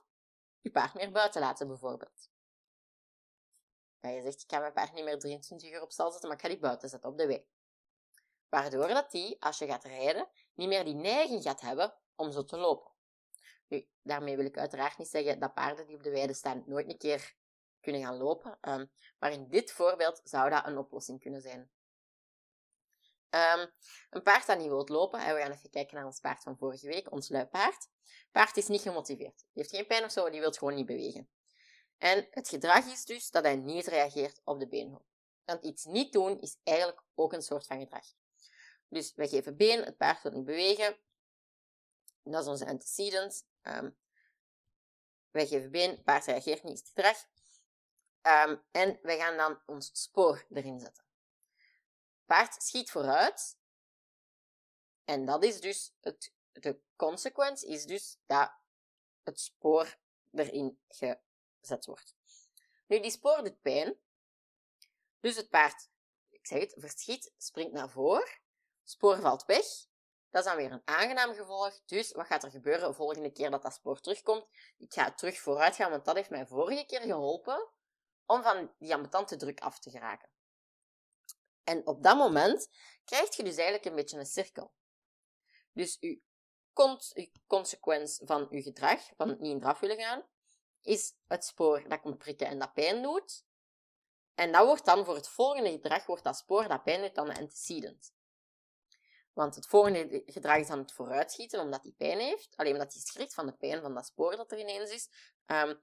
je 0.62 0.72
paard 0.72 0.94
meer 0.94 1.12
buiten 1.12 1.42
laten, 1.42 1.68
bijvoorbeeld. 1.68 2.30
Je 4.00 4.22
zegt, 4.22 4.42
ik 4.42 4.52
ga 4.52 4.60
mijn 4.60 4.74
paard 4.74 4.94
niet 4.94 5.04
meer 5.04 5.20
23 5.20 5.72
uur 5.72 5.82
op 5.82 5.92
stal 5.92 6.12
zetten, 6.12 6.30
maar 6.30 6.38
ik 6.38 6.44
ga 6.44 6.50
die 6.50 6.60
buiten 6.60 6.90
zetten 6.90 7.10
op 7.10 7.18
de 7.18 7.28
wei. 7.28 7.48
Waardoor 8.50 8.88
dat 8.88 9.12
die, 9.12 9.42
als 9.42 9.58
je 9.58 9.66
gaat 9.66 9.84
rijden, 9.84 10.30
niet 10.54 10.68
meer 10.68 10.84
die 10.86 10.94
neiging 10.94 11.44
gaat 11.44 11.62
hebben 11.62 11.96
om 12.16 12.32
zo 12.32 12.44
te 12.44 12.58
lopen. 12.58 12.92
Daarmee 14.02 14.36
wil 14.36 14.46
ik 14.46 14.58
uiteraard 14.58 14.98
niet 14.98 15.08
zeggen 15.08 15.40
dat 15.40 15.54
paarden 15.54 15.88
die 15.88 15.96
op 15.96 16.04
de 16.04 16.10
weide 16.10 16.34
staan 16.34 16.64
nooit 16.66 16.90
een 16.90 16.98
keer 16.98 17.36
kunnen 17.80 18.02
gaan 18.02 18.18
lopen. 18.18 18.58
Um, 18.62 18.92
maar 19.20 19.32
in 19.32 19.50
dit 19.50 19.72
voorbeeld 19.72 20.22
zou 20.24 20.50
dat 20.50 20.66
een 20.66 20.78
oplossing 20.78 21.20
kunnen 21.20 21.42
zijn. 21.42 21.72
Um, 23.36 23.72
een 24.10 24.22
paard 24.22 24.48
dat 24.48 24.58
niet 24.58 24.68
wilt 24.68 24.90
lopen, 24.90 25.20
en 25.20 25.36
we 25.36 25.42
gaan 25.42 25.52
even 25.52 25.70
kijken 25.70 25.96
naar 25.96 26.06
ons 26.06 26.20
paard 26.20 26.44
van 26.44 26.58
vorige 26.58 26.88
week, 26.88 27.12
ons 27.12 27.30
luipaard. 27.30 27.88
Paard 28.32 28.58
is 28.58 28.68
niet 28.68 28.82
gemotiveerd. 28.82 29.38
Die 29.38 29.48
heeft 29.54 29.70
geen 29.70 29.88
pijn 29.88 30.04
of 30.04 30.12
zo, 30.12 30.30
die 30.30 30.40
wil 30.40 30.52
gewoon 30.52 30.76
niet 30.76 30.86
bewegen. 30.86 31.30
En 31.98 32.28
het 32.30 32.50
gedrag 32.50 32.86
is 32.86 33.06
dus 33.06 33.30
dat 33.30 33.44
hij 33.44 33.56
niet 33.56 33.86
reageert 33.86 34.42
op 34.44 34.60
de 34.60 34.68
beenhulp. 34.68 35.06
Want 35.46 35.64
iets 35.64 35.84
niet 35.84 36.14
doen 36.14 36.40
is 36.40 36.58
eigenlijk 36.64 37.04
ook 37.16 37.34
een 37.34 37.42
soort 37.42 37.66
van 37.66 37.80
gedrag. 37.80 38.06
Dus 38.88 39.14
wij 39.16 39.28
geven 39.28 39.58
been, 39.58 39.84
het 39.84 39.98
paard 39.98 40.22
wil 40.22 40.32
niet 40.32 40.46
bewegen. 40.46 40.98
Dat 42.24 42.42
is 42.42 42.48
onze 42.48 42.66
antecedent. 42.66 43.48
Um, 43.62 43.98
wij 45.32 45.48
geven 45.48 45.72
been, 45.72 45.90
het 45.90 46.04
paard 46.04 46.26
reageert 46.26 46.64
niet, 46.64 46.74
is 46.74 46.80
het 46.80 46.88
gedrag. 46.88 47.28
Um, 48.48 48.64
en 48.72 49.00
wij 49.02 49.18
gaan 49.18 49.38
dan 49.38 49.62
ons 49.66 49.90
spoor 49.94 50.46
erin 50.50 50.80
zetten. 50.80 51.05
Paard 52.26 52.64
schiet 52.64 52.92
vooruit. 52.92 53.58
En 55.04 55.26
dat 55.26 55.44
is 55.44 55.62
dus 55.62 55.94
het, 56.02 56.34
de 56.52 56.80
consequence 56.96 57.68
is 57.68 57.86
dus 57.86 58.18
dat 58.26 58.52
het 59.24 59.40
spoor 59.40 59.98
erin 60.32 60.80
gezet 60.88 61.86
wordt. 61.86 62.16
Nu, 62.88 63.00
die 63.00 63.12
spoor 63.12 63.44
doet 63.44 63.62
pijn. 63.62 64.00
Dus 65.20 65.36
het 65.36 65.50
paard, 65.50 65.90
ik 66.30 66.48
zeg 66.48 66.60
het, 66.60 66.76
verschiet, 66.78 67.34
springt 67.38 67.74
naar 67.74 67.90
voren. 67.90 68.40
Spoor 68.84 69.18
valt 69.18 69.46
weg. 69.46 69.66
Dat 70.30 70.44
is 70.46 70.50
dan 70.52 70.56
weer 70.56 70.72
een 70.72 70.82
aangenaam 70.86 71.34
gevolg. 71.34 71.80
Dus 71.86 72.12
wat 72.12 72.26
gaat 72.26 72.44
er 72.44 72.52
gebeuren 72.52 72.88
de 72.88 72.94
volgende 72.94 73.32
keer 73.32 73.52
dat 73.52 73.62
dat 73.62 73.74
spoor 73.74 74.00
terugkomt? 74.00 74.48
Ik 74.78 74.94
ga 74.94 75.14
terug 75.14 75.40
vooruit 75.40 75.76
gaan, 75.76 75.92
want 75.92 76.06
dat 76.06 76.16
heeft 76.16 76.30
mij 76.30 76.46
vorige 76.46 76.86
keer 76.86 77.02
geholpen 77.02 77.68
om 78.26 78.44
van 78.44 78.74
die 78.78 78.94
ambetante 78.94 79.36
druk 79.36 79.60
af 79.60 79.80
te 79.80 79.90
geraken. 79.90 80.30
En 81.66 81.88
op 81.88 82.04
dat 82.04 82.18
moment 82.18 82.70
krijg 83.04 83.36
je 83.36 83.44
dus 83.44 83.56
eigenlijk 83.56 83.86
een 83.86 83.96
beetje 83.96 84.18
een 84.18 84.26
cirkel. 84.26 84.74
Dus 85.72 85.98
je, 86.00 86.22
consequens 87.48 88.22
van 88.24 88.48
je 88.50 88.62
gedrag, 88.62 89.02
van 89.18 89.28
niet 89.28 89.52
in 89.52 89.60
draf 89.60 89.80
willen 89.80 89.98
gaan, 89.98 90.26
is 90.82 91.14
het 91.28 91.46
spoor 91.46 91.90
dat 91.90 92.02
komt 92.02 92.18
prikken 92.18 92.48
en 92.48 92.60
dat 92.60 92.74
pijn 92.74 93.02
doet. 93.02 93.44
En 94.34 94.52
dat 94.52 94.66
wordt 94.66 94.86
dan 94.86 95.06
voor 95.06 95.16
het 95.16 95.28
volgende 95.28 95.72
gedrag, 95.72 96.06
wordt 96.06 96.24
dat 96.24 96.38
spoor 96.38 96.68
dat 96.68 96.84
pijn 96.84 97.02
doet, 97.02 97.16
dan 97.16 97.28
de 97.28 97.40
antecedent. 97.40 98.14
Want 99.34 99.56
het 99.56 99.68
volgende 99.68 100.24
gedrag 100.26 100.58
is 100.58 100.68
dan 100.68 100.80
het 100.80 100.92
vooruitschieten, 100.92 101.60
omdat 101.60 101.84
hij 101.84 101.92
pijn 101.92 102.20
heeft. 102.20 102.56
Alleen 102.56 102.72
omdat 102.72 102.94
hij 102.94 103.02
schrikt 103.02 103.34
van 103.34 103.46
de 103.46 103.54
pijn 103.54 103.82
van 103.82 103.94
dat 103.94 104.06
spoor 104.06 104.36
dat 104.36 104.52
er 104.52 104.60
ineens 104.60 104.90
is. 104.90 105.10
Um, 105.46 105.82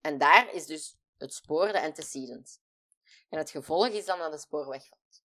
en 0.00 0.18
daar 0.18 0.52
is 0.54 0.66
dus 0.66 0.96
het 1.16 1.34
spoor 1.34 1.72
de 1.72 1.80
antecedent. 1.80 2.60
En 3.30 3.38
het 3.38 3.50
gevolg 3.50 3.88
is 3.88 4.04
dan 4.04 4.18
dat 4.18 4.32
het 4.32 4.40
spoor 4.40 4.68
wegvalt. 4.68 5.22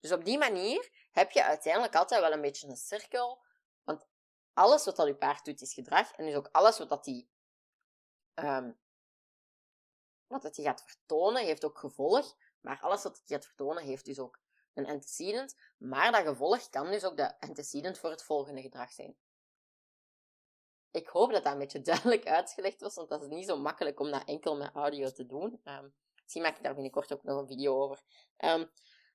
Dus 0.00 0.12
op 0.12 0.24
die 0.24 0.38
manier 0.38 0.90
heb 1.10 1.30
je 1.30 1.44
uiteindelijk 1.44 1.94
altijd 1.94 2.20
wel 2.20 2.32
een 2.32 2.40
beetje 2.40 2.68
een 2.68 2.76
cirkel. 2.76 3.42
Want 3.84 4.06
alles 4.52 4.84
wat 4.84 4.96
dat 4.96 5.06
je 5.06 5.14
paard 5.14 5.44
doet 5.44 5.60
is 5.60 5.74
gedrag. 5.74 6.12
En 6.12 6.26
dus 6.26 6.34
ook 6.34 6.48
alles 6.52 6.78
wat 6.78 6.88
dat 6.88 7.04
die, 7.04 7.30
um, 8.34 8.78
wat 10.26 10.42
dat 10.42 10.54
die 10.54 10.64
gaat 10.64 10.82
vertonen, 10.86 11.44
heeft 11.44 11.64
ook 11.64 11.78
gevolg. 11.78 12.36
Maar 12.60 12.80
alles 12.80 13.02
wat 13.02 13.22
hij 13.24 13.36
gaat 13.36 13.46
vertonen, 13.46 13.82
heeft 13.82 14.04
dus 14.04 14.18
ook 14.18 14.38
een 14.74 14.86
antecedent. 14.86 15.56
Maar 15.76 16.12
dat 16.12 16.26
gevolg 16.26 16.68
kan 16.68 16.90
dus 16.90 17.04
ook 17.04 17.16
de 17.16 17.40
antecedent 17.40 17.98
voor 17.98 18.10
het 18.10 18.22
volgende 18.22 18.60
gedrag 18.60 18.92
zijn. 18.92 19.16
Ik 20.90 21.08
hoop 21.08 21.32
dat 21.32 21.44
dat 21.44 21.52
een 21.52 21.58
beetje 21.58 21.82
duidelijk 21.92 22.26
uitgelegd 22.26 22.80
was, 22.80 22.94
want 22.94 23.08
dat 23.08 23.22
is 23.22 23.28
niet 23.28 23.46
zo 23.46 23.58
makkelijk 23.58 24.00
om 24.00 24.10
dat 24.10 24.24
enkel 24.24 24.56
met 24.56 24.74
audio 24.74 25.10
te 25.10 25.26
doen. 25.26 25.60
Um, 25.64 25.94
misschien 26.30 26.42
maak 26.42 26.56
ik 26.56 26.64
daar 26.64 26.74
binnenkort 26.74 27.12
ook 27.12 27.22
nog 27.22 27.40
een 27.40 27.46
video 27.46 27.82
over. 27.82 28.02
Um, 28.38 28.70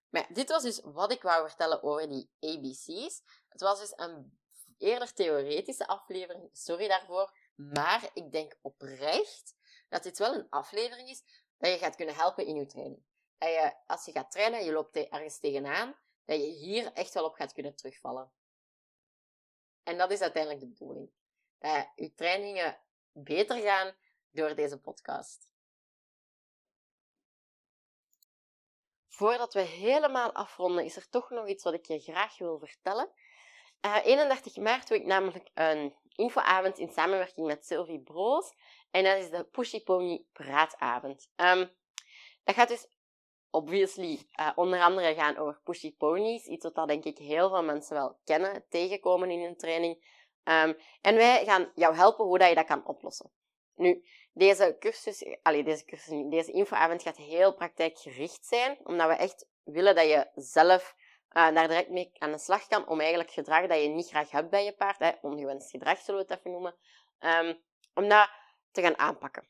maar 0.10 0.34
dit 0.34 0.50
was 0.50 0.64
dus 0.64 0.82
wat 0.84 1.12
ik 1.12 1.22
wou 1.22 1.48
vertellen 1.48 1.84
over 1.84 2.10
die 2.10 2.30
ABC's. 2.40 3.22
Het 3.50 3.62
was 3.62 3.80
dus 3.80 3.94
een 3.96 4.40
eerder 4.78 5.14
theoretische 5.14 5.88
aflevering, 5.88 6.50
sorry 6.52 6.88
daarvoor. 6.88 7.38
Maar 7.56 8.10
ik 8.14 8.32
denk 8.32 8.58
oprecht 8.62 9.56
dat 9.90 10.04
dit 10.04 10.18
wel 10.18 10.34
een 10.34 10.50
aflevering 10.50 11.10
is 11.10 11.24
dat 11.58 11.72
je 11.72 11.78
gaat 11.78 11.96
kunnen 11.96 12.16
helpen 12.16 12.46
in 12.46 12.56
je 12.56 12.66
training. 12.66 13.04
Dat 13.38 13.50
je, 13.50 13.74
als 13.88 14.06
je 14.06 14.12
gaat 14.12 14.32
trainen, 14.32 14.66
je 14.66 14.72
loopt 14.72 14.96
ergens 14.96 15.40
tegenaan, 15.40 15.96
dat 16.26 16.42
je 16.42 16.48
hier 16.48 16.94
echt 16.94 17.14
wel 17.14 17.26
op 17.26 17.36
gaat 17.36 17.54
kunnen 17.54 17.76
terugvallen. 17.76 18.32
En 19.84 19.98
dat 19.98 20.12
is 20.12 20.22
uiteindelijk 20.22 20.62
de 20.62 20.68
bedoeling. 20.68 21.12
Dat 21.58 21.92
je 21.96 22.14
trainingen 22.14 22.80
beter 23.12 23.62
gaan 23.62 23.96
door 24.32 24.56
deze 24.56 24.80
podcast. 24.80 25.54
Voordat 29.16 29.54
we 29.54 29.62
helemaal 29.62 30.32
afronden, 30.32 30.86
is 30.86 30.96
er 30.96 31.10
toch 31.10 31.30
nog 31.30 31.48
iets 31.48 31.64
wat 31.64 31.74
ik 31.74 31.86
je 31.86 32.00
graag 32.00 32.38
wil 32.38 32.60
vertellen. 32.60 33.10
Uh, 33.86 33.96
eh, 33.96 34.06
31 34.06 34.56
maart 34.56 34.88
doe 34.88 34.98
ik 34.98 35.06
namelijk 35.06 35.50
een 35.54 35.96
infoavond 36.16 36.78
in 36.78 36.90
samenwerking 36.90 37.48
met 37.48 37.66
Sylvie 37.66 38.02
Broos. 38.02 38.54
En 38.92 39.04
dat 39.04 39.18
is 39.18 39.30
de 39.30 39.44
Pushy 39.44 39.84
Pony 39.84 40.26
Praatavond. 40.34 41.30
Um, 41.36 41.72
dat 42.44 42.56
gaat 42.56 42.68
dus 42.68 42.88
obviously 43.50 44.20
uh, 44.40 44.52
onder 44.56 44.82
andere 44.82 45.14
gaan 45.14 45.38
over 45.38 45.60
pushy 45.64 45.96
ponies. 45.96 46.46
Iets 46.46 46.64
wat 46.64 46.76
dat 46.76 46.88
denk 46.88 47.04
ik 47.04 47.18
heel 47.18 47.50
veel 47.50 47.64
mensen 47.64 47.96
wel 47.96 48.20
kennen, 48.24 48.66
tegenkomen 48.70 49.32
in 49.32 49.42
hun 49.42 49.58
training. 49.58 49.96
Um, 50.44 50.78
en 51.02 51.16
wij 51.16 51.46
gaan 51.46 51.72
jou 51.76 51.96
helpen 51.96 52.26
hoe 52.26 52.38
dat 52.38 52.50
je 52.50 52.56
dat 52.56 52.66
kan 52.66 52.88
oplossen. 52.88 53.32
Nu, 53.76 54.06
deze 54.36 54.76
cursus, 54.80 55.38
allee, 55.42 55.64
deze 55.64 55.86
cursus, 55.86 56.30
deze 56.30 56.52
infoavond 56.52 57.02
gaat 57.02 57.18
heel 57.18 57.54
praktijkgericht 57.54 58.46
zijn, 58.46 58.78
omdat 58.84 59.08
we 59.08 59.14
echt 59.14 59.48
willen 59.64 59.96
dat 59.96 60.06
je 60.06 60.28
zelf 60.36 60.96
uh, 61.32 61.54
daar 61.54 61.68
direct 61.68 61.90
mee 61.90 62.12
aan 62.18 62.32
de 62.32 62.38
slag 62.38 62.68
kan 62.68 62.88
om 62.88 63.00
eigenlijk 63.00 63.32
gedrag 63.32 63.68
dat 63.68 63.82
je 63.82 63.88
niet 63.88 64.10
graag 64.10 64.32
hebt 64.32 64.50
bij 64.50 64.66
je 64.66 64.74
paard, 64.74 65.00
hè, 65.00 65.12
ongewenst 65.22 65.70
gedrag 65.70 65.98
zullen 65.98 66.26
we 66.26 66.28
het 66.34 66.40
even 66.40 66.52
noemen, 66.52 66.76
um, 67.20 67.64
om 67.94 68.10
dat 68.10 68.30
te 68.72 68.82
gaan 68.82 68.98
aanpakken. 68.98 69.48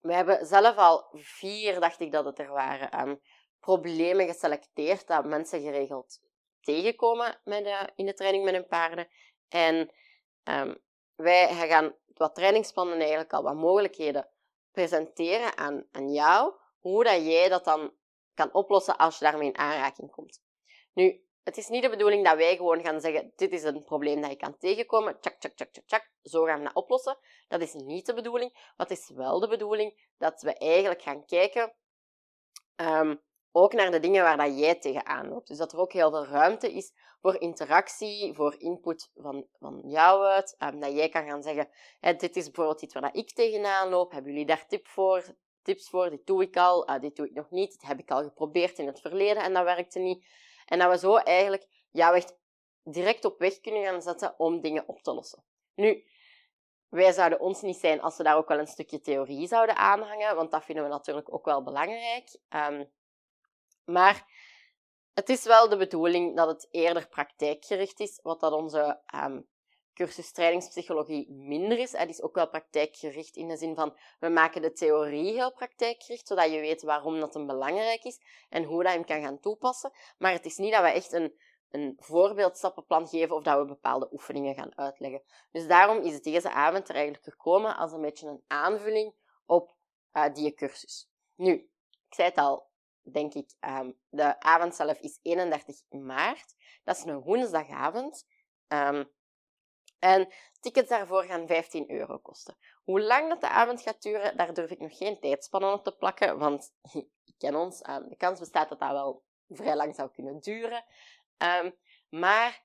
We 0.00 0.14
hebben 0.14 0.46
zelf 0.46 0.76
al 0.76 1.06
vier, 1.12 1.80
dacht 1.80 2.00
ik 2.00 2.12
dat 2.12 2.24
het 2.24 2.38
er 2.38 2.50
waren, 2.50 3.08
um, 3.08 3.20
problemen 3.60 4.26
geselecteerd 4.26 5.06
dat 5.06 5.24
mensen 5.24 5.60
geregeld 5.60 6.20
tegenkomen 6.60 7.40
met 7.44 7.92
in 7.94 8.06
de 8.06 8.14
training 8.14 8.44
met 8.44 8.54
hun 8.54 8.66
paarden. 8.66 9.08
En 9.48 9.92
um, 10.44 10.82
wij 11.14 11.48
gaan 11.54 11.94
wat 12.14 12.34
trainingsplannen 12.34 12.98
eigenlijk 12.98 13.32
al 13.32 13.42
wat 13.42 13.54
mogelijkheden 13.54 14.28
presenteren 14.70 15.56
aan, 15.56 15.86
aan 15.92 16.12
jou, 16.12 16.54
hoe 16.78 17.04
dat 17.04 17.26
jij 17.26 17.48
dat 17.48 17.64
dan 17.64 17.92
kan 18.34 18.52
oplossen 18.52 18.96
als 18.96 19.18
je 19.18 19.24
daarmee 19.24 19.48
in 19.48 19.58
aanraking 19.58 20.10
komt. 20.10 20.42
Nu, 20.92 21.24
het 21.42 21.56
is 21.56 21.68
niet 21.68 21.82
de 21.82 21.90
bedoeling 21.90 22.24
dat 22.24 22.36
wij 22.36 22.56
gewoon 22.56 22.84
gaan 22.84 23.00
zeggen, 23.00 23.32
dit 23.36 23.52
is 23.52 23.62
een 23.62 23.84
probleem 23.84 24.20
dat 24.20 24.30
je 24.30 24.36
kan 24.36 24.58
tegenkomen, 24.58 25.20
tjak, 25.20 25.34
tjak, 25.40 25.52
tjak, 25.52 25.72
tjak, 25.72 25.86
tjak, 25.86 26.10
zo 26.22 26.44
gaan 26.44 26.58
we 26.58 26.64
dat 26.64 26.74
oplossen. 26.74 27.18
Dat 27.48 27.60
is 27.60 27.72
niet 27.72 28.06
de 28.06 28.14
bedoeling. 28.14 28.72
Wat 28.76 28.90
is 28.90 29.10
wel 29.14 29.40
de 29.40 29.48
bedoeling? 29.48 30.12
Dat 30.18 30.42
we 30.42 30.54
eigenlijk 30.54 31.02
gaan 31.02 31.24
kijken, 31.26 31.74
um, 32.76 33.22
ook 33.56 33.72
naar 33.72 33.90
de 33.90 34.00
dingen 34.00 34.22
waar 34.22 34.36
dat 34.36 34.58
jij 34.58 34.74
tegenaan 34.74 35.28
loopt. 35.28 35.48
Dus 35.48 35.58
dat 35.58 35.72
er 35.72 35.78
ook 35.78 35.92
heel 35.92 36.10
veel 36.10 36.26
ruimte 36.26 36.72
is 36.72 36.92
voor 37.20 37.40
interactie, 37.40 38.34
voor 38.34 38.54
input 38.58 39.10
van, 39.14 39.46
van 39.58 39.82
jou 39.86 40.24
uit. 40.24 40.56
Um, 40.58 40.80
dat 40.80 40.92
jij 40.92 41.08
kan 41.08 41.26
gaan 41.26 41.42
zeggen, 41.42 41.68
dit 42.00 42.36
is 42.36 42.44
bijvoorbeeld 42.44 42.82
iets 42.82 42.94
waar 42.94 43.02
dat 43.02 43.16
ik 43.16 43.32
tegenaan 43.32 43.88
loop. 43.88 44.12
Hebben 44.12 44.32
jullie 44.32 44.46
daar 44.46 44.66
tip 44.66 44.86
voor, 44.86 45.24
tips 45.62 45.88
voor? 45.88 46.10
Dit 46.10 46.26
doe 46.26 46.42
ik 46.42 46.56
al, 46.56 46.90
uh, 46.90 47.00
dit 47.00 47.16
doe 47.16 47.26
ik 47.26 47.34
nog 47.34 47.50
niet. 47.50 47.72
Dit 47.72 47.82
heb 47.82 47.98
ik 47.98 48.10
al 48.10 48.22
geprobeerd 48.22 48.78
in 48.78 48.86
het 48.86 49.00
verleden 49.00 49.42
en 49.42 49.52
dat 49.52 49.64
werkte 49.64 49.98
niet. 49.98 50.24
En 50.66 50.78
dat 50.78 50.90
we 50.90 50.98
zo 50.98 51.16
eigenlijk 51.16 51.66
jou 51.90 52.16
echt 52.16 52.36
direct 52.82 53.24
op 53.24 53.38
weg 53.38 53.60
kunnen 53.60 53.84
gaan 53.84 54.02
zetten 54.02 54.34
om 54.38 54.60
dingen 54.60 54.88
op 54.88 55.02
te 55.02 55.14
lossen. 55.14 55.44
Nu, 55.74 56.04
wij 56.88 57.12
zouden 57.12 57.40
ons 57.40 57.62
niet 57.62 57.76
zijn 57.76 58.00
als 58.00 58.16
we 58.16 58.22
daar 58.22 58.36
ook 58.36 58.48
wel 58.48 58.58
een 58.58 58.66
stukje 58.66 59.00
theorie 59.00 59.46
zouden 59.46 59.76
aanhangen, 59.76 60.36
want 60.36 60.50
dat 60.50 60.64
vinden 60.64 60.84
we 60.84 60.90
natuurlijk 60.90 61.34
ook 61.34 61.44
wel 61.44 61.62
belangrijk. 61.62 62.38
Um, 62.48 62.90
maar 63.84 64.26
het 65.14 65.28
is 65.28 65.44
wel 65.44 65.68
de 65.68 65.76
bedoeling 65.76 66.36
dat 66.36 66.48
het 66.48 66.68
eerder 66.70 67.08
praktijkgericht 67.08 68.00
is, 68.00 68.20
wat 68.22 68.40
dat 68.40 68.52
onze 68.52 69.00
um, 69.14 69.48
cursus 69.94 70.32
trainingspsychologie 70.32 71.30
minder 71.30 71.78
is. 71.78 71.92
Het 71.92 72.08
is 72.08 72.22
ook 72.22 72.34
wel 72.34 72.48
praktijkgericht 72.48 73.36
in 73.36 73.48
de 73.48 73.56
zin 73.56 73.74
van 73.74 73.96
we 74.20 74.28
maken 74.28 74.62
de 74.62 74.72
theorie 74.72 75.32
heel 75.32 75.52
praktijkgericht, 75.52 76.26
zodat 76.26 76.52
je 76.52 76.60
weet 76.60 76.82
waarom 76.82 77.20
dat 77.20 77.34
een 77.34 77.46
belangrijk 77.46 78.04
is 78.04 78.20
en 78.48 78.64
hoe 78.64 78.82
dat 78.82 78.92
je 78.92 78.98
hem 78.98 79.06
kan 79.06 79.22
gaan 79.22 79.40
toepassen. 79.40 79.92
Maar 80.18 80.32
het 80.32 80.44
is 80.44 80.56
niet 80.56 80.72
dat 80.72 80.82
we 80.82 80.88
echt 80.88 81.12
een, 81.12 81.38
een 81.70 81.96
voorbeeldstappenplan 81.98 83.08
geven 83.08 83.36
of 83.36 83.42
dat 83.42 83.58
we 83.58 83.64
bepaalde 83.64 84.08
oefeningen 84.12 84.54
gaan 84.54 84.78
uitleggen. 84.78 85.22
Dus 85.50 85.66
daarom 85.66 86.02
is 86.02 86.22
deze 86.22 86.50
avond 86.50 86.88
er 86.88 86.94
eigenlijk 86.94 87.24
gekomen 87.24 87.76
als 87.76 87.92
een 87.92 88.00
beetje 88.00 88.28
een 88.28 88.44
aanvulling 88.46 89.14
op 89.46 89.74
uh, 90.12 90.34
die 90.34 90.54
cursus. 90.54 91.08
Nu, 91.34 91.52
ik 92.08 92.14
zei 92.14 92.28
het 92.28 92.38
al, 92.38 92.72
denk 93.12 93.34
ik, 93.34 93.50
um, 93.60 93.98
de 94.08 94.40
avond 94.40 94.74
zelf 94.74 94.98
is 94.98 95.18
31 95.22 95.82
maart. 95.90 96.54
Dat 96.84 96.96
is 96.96 97.04
een 97.04 97.20
woensdagavond. 97.20 98.26
Um, 98.68 99.12
en 99.98 100.28
tickets 100.60 100.88
daarvoor 100.88 101.24
gaan 101.24 101.46
15 101.46 101.90
euro 101.90 102.18
kosten. 102.18 102.56
Hoe 102.84 103.00
lang 103.00 103.28
dat 103.28 103.40
de 103.40 103.48
avond 103.48 103.80
gaat 103.80 104.02
duren, 104.02 104.36
daar 104.36 104.54
durf 104.54 104.70
ik 104.70 104.80
nog 104.80 104.96
geen 104.96 105.20
tijdspannen 105.20 105.72
op 105.72 105.84
te 105.84 105.96
plakken, 105.96 106.38
want 106.38 106.74
ik 107.24 107.34
ken 107.38 107.54
ons. 107.54 107.88
Um, 107.88 108.08
de 108.08 108.16
kans 108.16 108.38
bestaat 108.38 108.68
dat 108.68 108.78
dat 108.78 108.90
wel 108.90 109.24
vrij 109.48 109.76
lang 109.76 109.94
zou 109.94 110.10
kunnen 110.10 110.40
duren. 110.40 110.84
Maar 112.08 112.64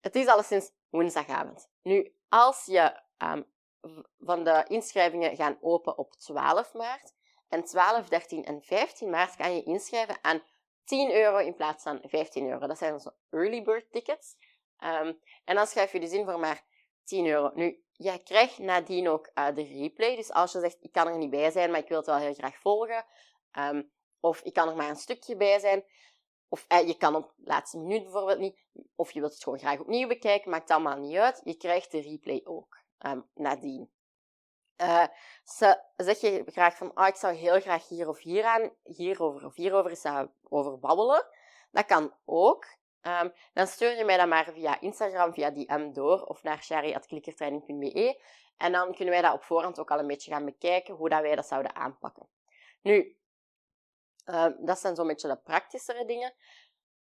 het 0.00 0.14
is 0.14 0.26
alleszins 0.26 0.72
woensdagavond. 0.88 1.70
Nu, 1.82 2.14
als 2.28 2.64
je 2.64 3.02
van 4.18 4.44
de 4.44 4.64
inschrijvingen 4.68 5.36
gaan 5.36 5.58
open 5.60 5.98
op 5.98 6.12
12 6.12 6.74
maart, 6.74 7.14
en 7.56 7.64
12, 7.64 8.08
13 8.08 8.44
en 8.44 8.62
15 8.62 9.10
maart 9.10 9.36
kan 9.36 9.54
je 9.54 9.62
inschrijven 9.62 10.18
aan 10.22 10.42
10 10.84 11.12
euro 11.12 11.36
in 11.36 11.54
plaats 11.54 11.82
van 11.82 12.00
15 12.02 12.48
euro. 12.48 12.66
Dat 12.66 12.78
zijn 12.78 12.92
onze 12.92 13.14
early 13.30 13.62
bird 13.62 13.92
tickets. 13.92 14.36
Um, 14.78 15.20
en 15.44 15.54
dan 15.54 15.66
schrijf 15.66 15.92
je 15.92 16.00
dus 16.00 16.12
in 16.12 16.24
voor 16.24 16.38
maar 16.38 16.64
10 17.04 17.26
euro. 17.26 17.50
Nu, 17.54 17.84
jij 17.92 18.18
krijgt 18.18 18.58
nadien 18.58 19.08
ook 19.08 19.30
uh, 19.34 19.54
de 19.54 19.62
replay. 19.62 20.16
Dus 20.16 20.32
als 20.32 20.52
je 20.52 20.60
zegt, 20.60 20.76
ik 20.80 20.92
kan 20.92 21.06
er 21.06 21.18
niet 21.18 21.30
bij 21.30 21.50
zijn, 21.50 21.70
maar 21.70 21.80
ik 21.80 21.88
wil 21.88 21.96
het 21.96 22.06
wel 22.06 22.16
heel 22.16 22.34
graag 22.34 22.56
volgen. 22.56 23.04
Um, 23.58 23.90
of 24.20 24.40
ik 24.40 24.52
kan 24.52 24.68
er 24.68 24.76
maar 24.76 24.88
een 24.88 24.96
stukje 24.96 25.36
bij 25.36 25.58
zijn. 25.58 25.84
Of 26.48 26.64
uh, 26.72 26.86
je 26.86 26.96
kan 26.96 27.14
op 27.14 27.32
de 27.36 27.42
laatste 27.44 27.78
minuut 27.78 28.02
bijvoorbeeld 28.02 28.38
niet. 28.38 28.58
Of 28.94 29.12
je 29.12 29.20
wilt 29.20 29.32
het 29.32 29.42
gewoon 29.42 29.58
graag 29.58 29.80
opnieuw 29.80 30.08
bekijken. 30.08 30.50
Maakt 30.50 30.70
allemaal 30.70 30.98
niet 30.98 31.16
uit. 31.16 31.40
Je 31.44 31.56
krijgt 31.56 31.90
de 31.90 32.00
replay 32.00 32.40
ook 32.44 32.78
um, 33.06 33.28
nadien. 33.34 33.90
Uh, 34.80 35.06
zeg 35.96 36.20
je 36.20 36.42
graag 36.46 36.76
van, 36.76 36.90
oh, 36.94 37.06
ik 37.06 37.14
zou 37.14 37.34
heel 37.34 37.60
graag 37.60 37.88
hier 37.88 38.08
of 38.08 38.18
hier 38.18 38.44
aan, 38.44 38.70
hierover 38.82 39.44
of 39.46 39.54
hierover 39.54 40.28
over 40.48 40.78
babbelen. 40.78 41.26
Dat 41.70 41.86
kan 41.86 42.14
ook. 42.24 42.66
Um, 43.02 43.32
dan 43.52 43.66
stuur 43.66 43.96
je 43.96 44.04
mij 44.04 44.16
dat 44.16 44.28
maar 44.28 44.52
via 44.52 44.80
Instagram, 44.80 45.32
via 45.32 45.50
DM 45.50 45.92
door 45.92 46.22
of 46.22 46.42
naar 46.42 46.62
shari.klikkertraining.be. 46.62 48.22
En 48.56 48.72
dan 48.72 48.94
kunnen 48.94 49.14
wij 49.14 49.22
dat 49.22 49.32
op 49.32 49.42
voorhand 49.42 49.78
ook 49.78 49.90
al 49.90 49.98
een 49.98 50.06
beetje 50.06 50.30
gaan 50.30 50.44
bekijken, 50.44 50.94
hoe 50.94 51.08
dat 51.08 51.20
wij 51.20 51.36
dat 51.36 51.46
zouden 51.46 51.74
aanpakken. 51.74 52.28
Nu, 52.82 53.16
uh, 54.26 54.46
dat 54.58 54.78
zijn 54.78 54.96
zo'n 54.96 55.06
beetje 55.06 55.28
de 55.28 55.36
praktischere 55.36 56.04
dingen. 56.04 56.34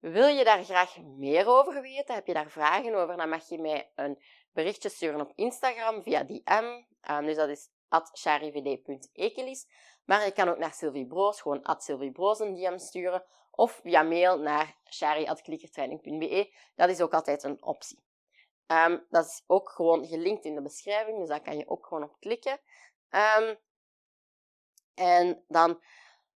Wil 0.04 0.26
je 0.26 0.44
daar 0.44 0.64
graag 0.64 0.98
meer 0.98 1.46
over 1.46 1.82
weten? 1.82 2.14
Heb 2.14 2.26
je 2.26 2.32
daar 2.32 2.50
vragen 2.50 2.94
over? 2.94 3.16
Dan 3.16 3.28
mag 3.28 3.48
je 3.48 3.58
mij 3.58 3.92
een 3.94 4.22
berichtje 4.52 4.88
sturen 4.88 5.20
op 5.20 5.32
Instagram 5.34 6.02
via 6.02 6.24
DM. 6.24 6.82
Um, 7.10 7.26
dus 7.26 7.36
dat 7.36 7.48
is 7.48 7.70
charivd.ekelis. 8.12 9.66
Maar 10.04 10.24
je 10.24 10.32
kan 10.32 10.48
ook 10.48 10.58
naar 10.58 10.72
Sylvie 10.72 11.06
Broos, 11.06 11.40
gewoon 11.40 11.62
at 11.62 11.84
Sylvie 11.84 12.12
Broos 12.12 12.38
een 12.38 12.54
DM 12.54 12.78
sturen. 12.78 13.24
Of 13.50 13.72
via 13.72 14.02
mail 14.02 14.38
naar 14.38 14.76
shari.klikkertraining.be. 14.90 16.54
Dat 16.74 16.88
is 16.88 17.00
ook 17.00 17.14
altijd 17.14 17.42
een 17.42 17.62
optie. 17.62 18.04
Ehm, 18.66 18.98
dat 19.08 19.24
is 19.24 19.44
ook 19.46 19.70
gewoon 19.70 20.06
gelinkt 20.06 20.44
in 20.44 20.54
de 20.54 20.62
beschrijving, 20.62 21.18
dus 21.18 21.28
daar 21.28 21.42
kan 21.42 21.56
je 21.56 21.68
ook 21.68 21.86
gewoon 21.86 22.02
op 22.02 22.16
klikken. 22.20 22.60
Um, 23.10 23.58
en 24.94 25.44
dan 25.48 25.82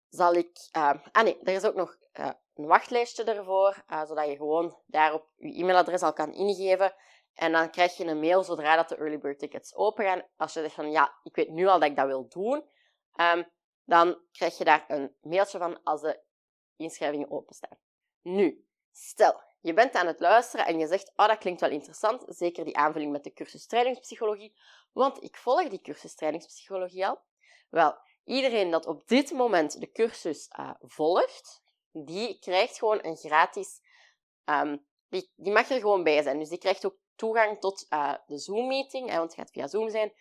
zal 0.09 0.35
ik... 0.35 0.68
Ah 0.72 1.22
nee, 1.22 1.38
er 1.42 1.55
is 1.55 1.64
ook 1.64 1.74
nog 1.74 1.96
uh, 2.20 2.31
een 2.54 2.66
wachtlijstje 2.66 3.24
ervoor, 3.24 3.84
uh, 3.90 4.04
zodat 4.06 4.26
je 4.26 4.36
gewoon 4.36 4.78
daarop 4.86 5.28
je 5.36 5.54
e-mailadres 5.54 6.02
al 6.02 6.12
kan 6.12 6.32
ingeven. 6.32 6.94
En 7.34 7.52
dan 7.52 7.70
krijg 7.70 7.96
je 7.96 8.04
een 8.04 8.20
mail 8.20 8.42
zodra 8.42 8.76
dat 8.76 8.88
de 8.88 8.96
early 8.96 9.18
bird 9.18 9.38
tickets 9.38 9.74
open 9.74 10.04
gaan. 10.04 10.22
Als 10.36 10.52
je 10.52 10.60
zegt 10.60 10.74
van 10.74 10.90
ja, 10.90 11.18
ik 11.22 11.36
weet 11.36 11.50
nu 11.50 11.66
al 11.66 11.78
dat 11.78 11.88
ik 11.88 11.96
dat 11.96 12.06
wil 12.06 12.28
doen, 12.28 12.64
um, 13.16 13.46
dan 13.84 14.20
krijg 14.32 14.58
je 14.58 14.64
daar 14.64 14.84
een 14.88 15.16
mailtje 15.20 15.58
van 15.58 15.82
als 15.82 16.00
de 16.00 16.20
inschrijvingen 16.76 17.30
openstaan. 17.30 17.78
Nu, 18.22 18.66
stel, 18.92 19.40
je 19.60 19.72
bent 19.72 19.94
aan 19.94 20.06
het 20.06 20.20
luisteren 20.20 20.66
en 20.66 20.78
je 20.78 20.86
zegt, 20.86 21.12
oh, 21.16 21.26
dat 21.26 21.38
klinkt 21.38 21.60
wel 21.60 21.70
interessant, 21.70 22.24
zeker 22.26 22.64
die 22.64 22.76
aanvulling 22.76 23.12
met 23.12 23.24
de 23.24 23.32
cursus 23.32 23.66
trainingspsychologie, 23.66 24.56
want 24.92 25.22
ik 25.22 25.36
volg 25.36 25.68
die 25.68 25.80
cursus 25.80 26.14
trainingspsychologie 26.14 27.06
al. 27.06 27.20
Wel, 27.70 27.98
iedereen 28.24 28.70
dat 28.70 28.86
op 28.86 29.08
dit 29.08 29.32
moment 29.32 29.80
de 29.80 29.90
cursus 29.90 30.50
uh, 30.58 30.70
volgt, 30.80 31.62
die 31.94 32.38
krijgt 32.38 32.78
gewoon 32.78 32.98
een 33.02 33.16
gratis, 33.16 33.80
um, 34.44 34.87
die, 35.09 35.52
mag 35.52 35.70
er 35.70 35.80
gewoon 35.80 36.02
bij 36.02 36.22
zijn. 36.22 36.38
Dus 36.38 36.48
die 36.48 36.59
krijgt 36.59 36.87
ook 36.87 36.96
toegang 37.14 37.61
tot 37.61 37.87
uh, 37.90 38.14
de 38.26 38.38
Zoom-meeting, 38.38 39.11
want 39.11 39.22
het 39.22 39.35
gaat 39.35 39.50
via 39.50 39.66
Zoom 39.66 39.90
zijn. 39.90 40.12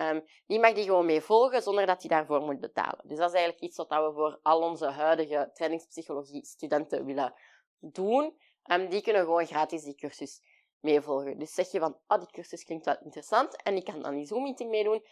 Um, 0.00 0.24
die 0.46 0.58
mag 0.58 0.72
die 0.72 0.84
gewoon 0.84 1.06
mee 1.06 1.20
volgen 1.20 1.62
zonder 1.62 1.86
dat 1.86 2.00
hij 2.00 2.10
daarvoor 2.10 2.40
moet 2.40 2.60
betalen. 2.60 3.08
Dus 3.08 3.18
dat 3.18 3.28
is 3.28 3.34
eigenlijk 3.34 3.64
iets 3.64 3.76
wat 3.76 3.88
we 3.88 4.12
voor 4.14 4.38
al 4.42 4.62
onze 4.62 4.86
huidige 4.86 5.50
trainingspsychologie-studenten 5.52 7.04
willen 7.04 7.34
doen. 7.78 8.38
Um, 8.70 8.88
die 8.88 9.02
kunnen 9.02 9.22
gewoon 9.22 9.46
gratis 9.46 9.82
die 9.82 9.94
cursus 9.94 10.42
meevolgen. 10.80 11.38
Dus 11.38 11.54
zeg 11.54 11.70
je 11.70 11.78
van, 11.78 11.98
oh, 12.06 12.18
die 12.18 12.30
cursus 12.30 12.64
klinkt 12.64 12.84
wel 12.84 12.98
interessant 13.02 13.62
en 13.62 13.76
ik 13.76 13.84
kan 13.84 14.02
dan 14.02 14.14
die 14.14 14.26
Zoom-meeting 14.26 14.70
meedoen 14.70 15.04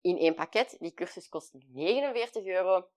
in 0.00 0.18
één 0.18 0.34
pakket. 0.34 0.76
Die 0.78 0.94
cursus 0.94 1.28
kost 1.28 1.52
49 1.72 2.44
euro. 2.44 2.88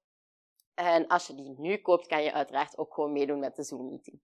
En 0.75 1.07
als 1.07 1.27
je 1.27 1.35
die 1.35 1.53
nu 1.57 1.77
koopt, 1.77 2.07
kan 2.07 2.23
je 2.23 2.33
uiteraard 2.33 2.77
ook 2.77 2.93
gewoon 2.93 3.11
meedoen 3.11 3.39
met 3.39 3.55
de 3.55 3.63
Zoom-meeting. 3.63 4.21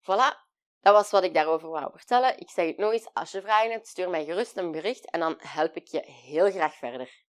Voilà, 0.00 0.46
dat 0.80 0.94
was 0.94 1.10
wat 1.10 1.24
ik 1.24 1.34
daarover 1.34 1.68
wou 1.68 1.90
vertellen. 1.94 2.38
Ik 2.38 2.50
zeg 2.50 2.66
het 2.66 2.76
nog 2.76 2.92
eens, 2.92 3.08
als 3.12 3.30
je 3.30 3.40
vragen 3.40 3.70
hebt, 3.70 3.86
stuur 3.86 4.10
mij 4.10 4.24
gerust 4.24 4.56
een 4.56 4.70
bericht 4.70 5.10
en 5.10 5.20
dan 5.20 5.34
help 5.38 5.76
ik 5.76 5.86
je 5.86 6.02
heel 6.04 6.50
graag 6.50 6.74
verder. 6.74 7.24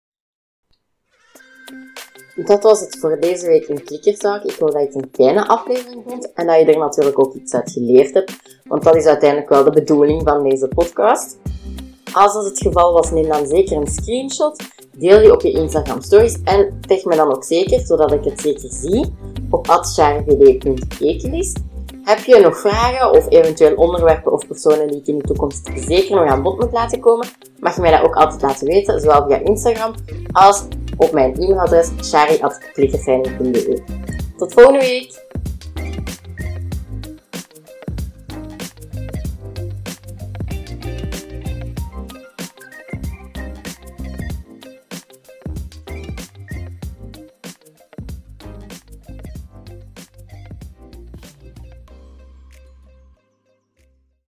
Dat 2.35 2.63
was 2.63 2.79
het 2.79 2.99
voor 2.99 3.19
deze 3.19 3.47
week 3.47 3.67
in 3.67 3.83
Klikkertalk. 3.83 4.43
Ik 4.43 4.55
hoop 4.55 4.71
dat 4.71 4.81
je 4.81 4.87
het 4.87 4.95
een 4.95 5.09
fijne 5.11 5.47
aflevering 5.47 6.03
vond 6.07 6.33
en 6.33 6.47
dat 6.47 6.59
je 6.59 6.65
er 6.65 6.77
natuurlijk 6.77 7.19
ook 7.19 7.33
iets 7.33 7.53
uit 7.53 7.71
geleerd 7.71 8.13
hebt, 8.13 8.61
want 8.63 8.83
dat 8.83 8.95
is 8.95 9.05
uiteindelijk 9.05 9.49
wel 9.49 9.63
de 9.63 9.71
bedoeling 9.71 10.21
van 10.23 10.49
deze 10.49 10.67
podcast. 10.67 11.37
Als 12.13 12.33
dat 12.33 12.45
het 12.45 12.57
geval 12.57 12.93
was, 12.93 13.11
neem 13.11 13.27
dan 13.27 13.47
zeker 13.47 13.77
een 13.77 13.87
screenshot, 13.87 14.63
deel 14.97 15.19
die 15.19 15.31
op 15.31 15.41
je 15.41 15.51
Instagram 15.51 16.01
stories 16.01 16.41
en 16.43 16.79
tag 16.87 17.03
me 17.03 17.15
dan 17.15 17.35
ook 17.35 17.43
zeker, 17.43 17.79
zodat 17.79 18.11
ik 18.11 18.23
het 18.23 18.41
zeker 18.41 18.69
zie, 18.71 19.13
op 19.49 19.67
atsjarvd.ekelis. 19.67 21.53
Heb 22.03 22.19
je 22.19 22.39
nog 22.39 22.59
vragen 22.59 23.11
of 23.11 23.29
eventueel 23.29 23.75
onderwerpen 23.75 24.31
of 24.31 24.47
personen 24.47 24.87
die 24.87 24.99
ik 24.99 25.07
in 25.07 25.17
de 25.17 25.23
toekomst 25.23 25.69
zeker 25.75 26.15
nog 26.15 26.27
aan 26.27 26.41
bod 26.41 26.59
moet 26.59 26.71
laten 26.71 26.99
komen, 26.99 27.27
mag 27.59 27.75
je 27.75 27.81
mij 27.81 27.91
dat 27.91 28.01
ook 28.01 28.15
altijd 28.15 28.41
laten 28.41 28.67
weten, 28.67 28.99
zowel 28.99 29.25
via 29.27 29.37
Instagram 29.37 29.93
als 30.31 30.63
op 30.97 31.11
mijn 31.11 31.33
e-mailadres 31.35 31.91
shari.klikkerfijn.be. 32.01 33.81
Tot 34.37 34.53
volgende 34.53 34.79
week! 34.79 35.21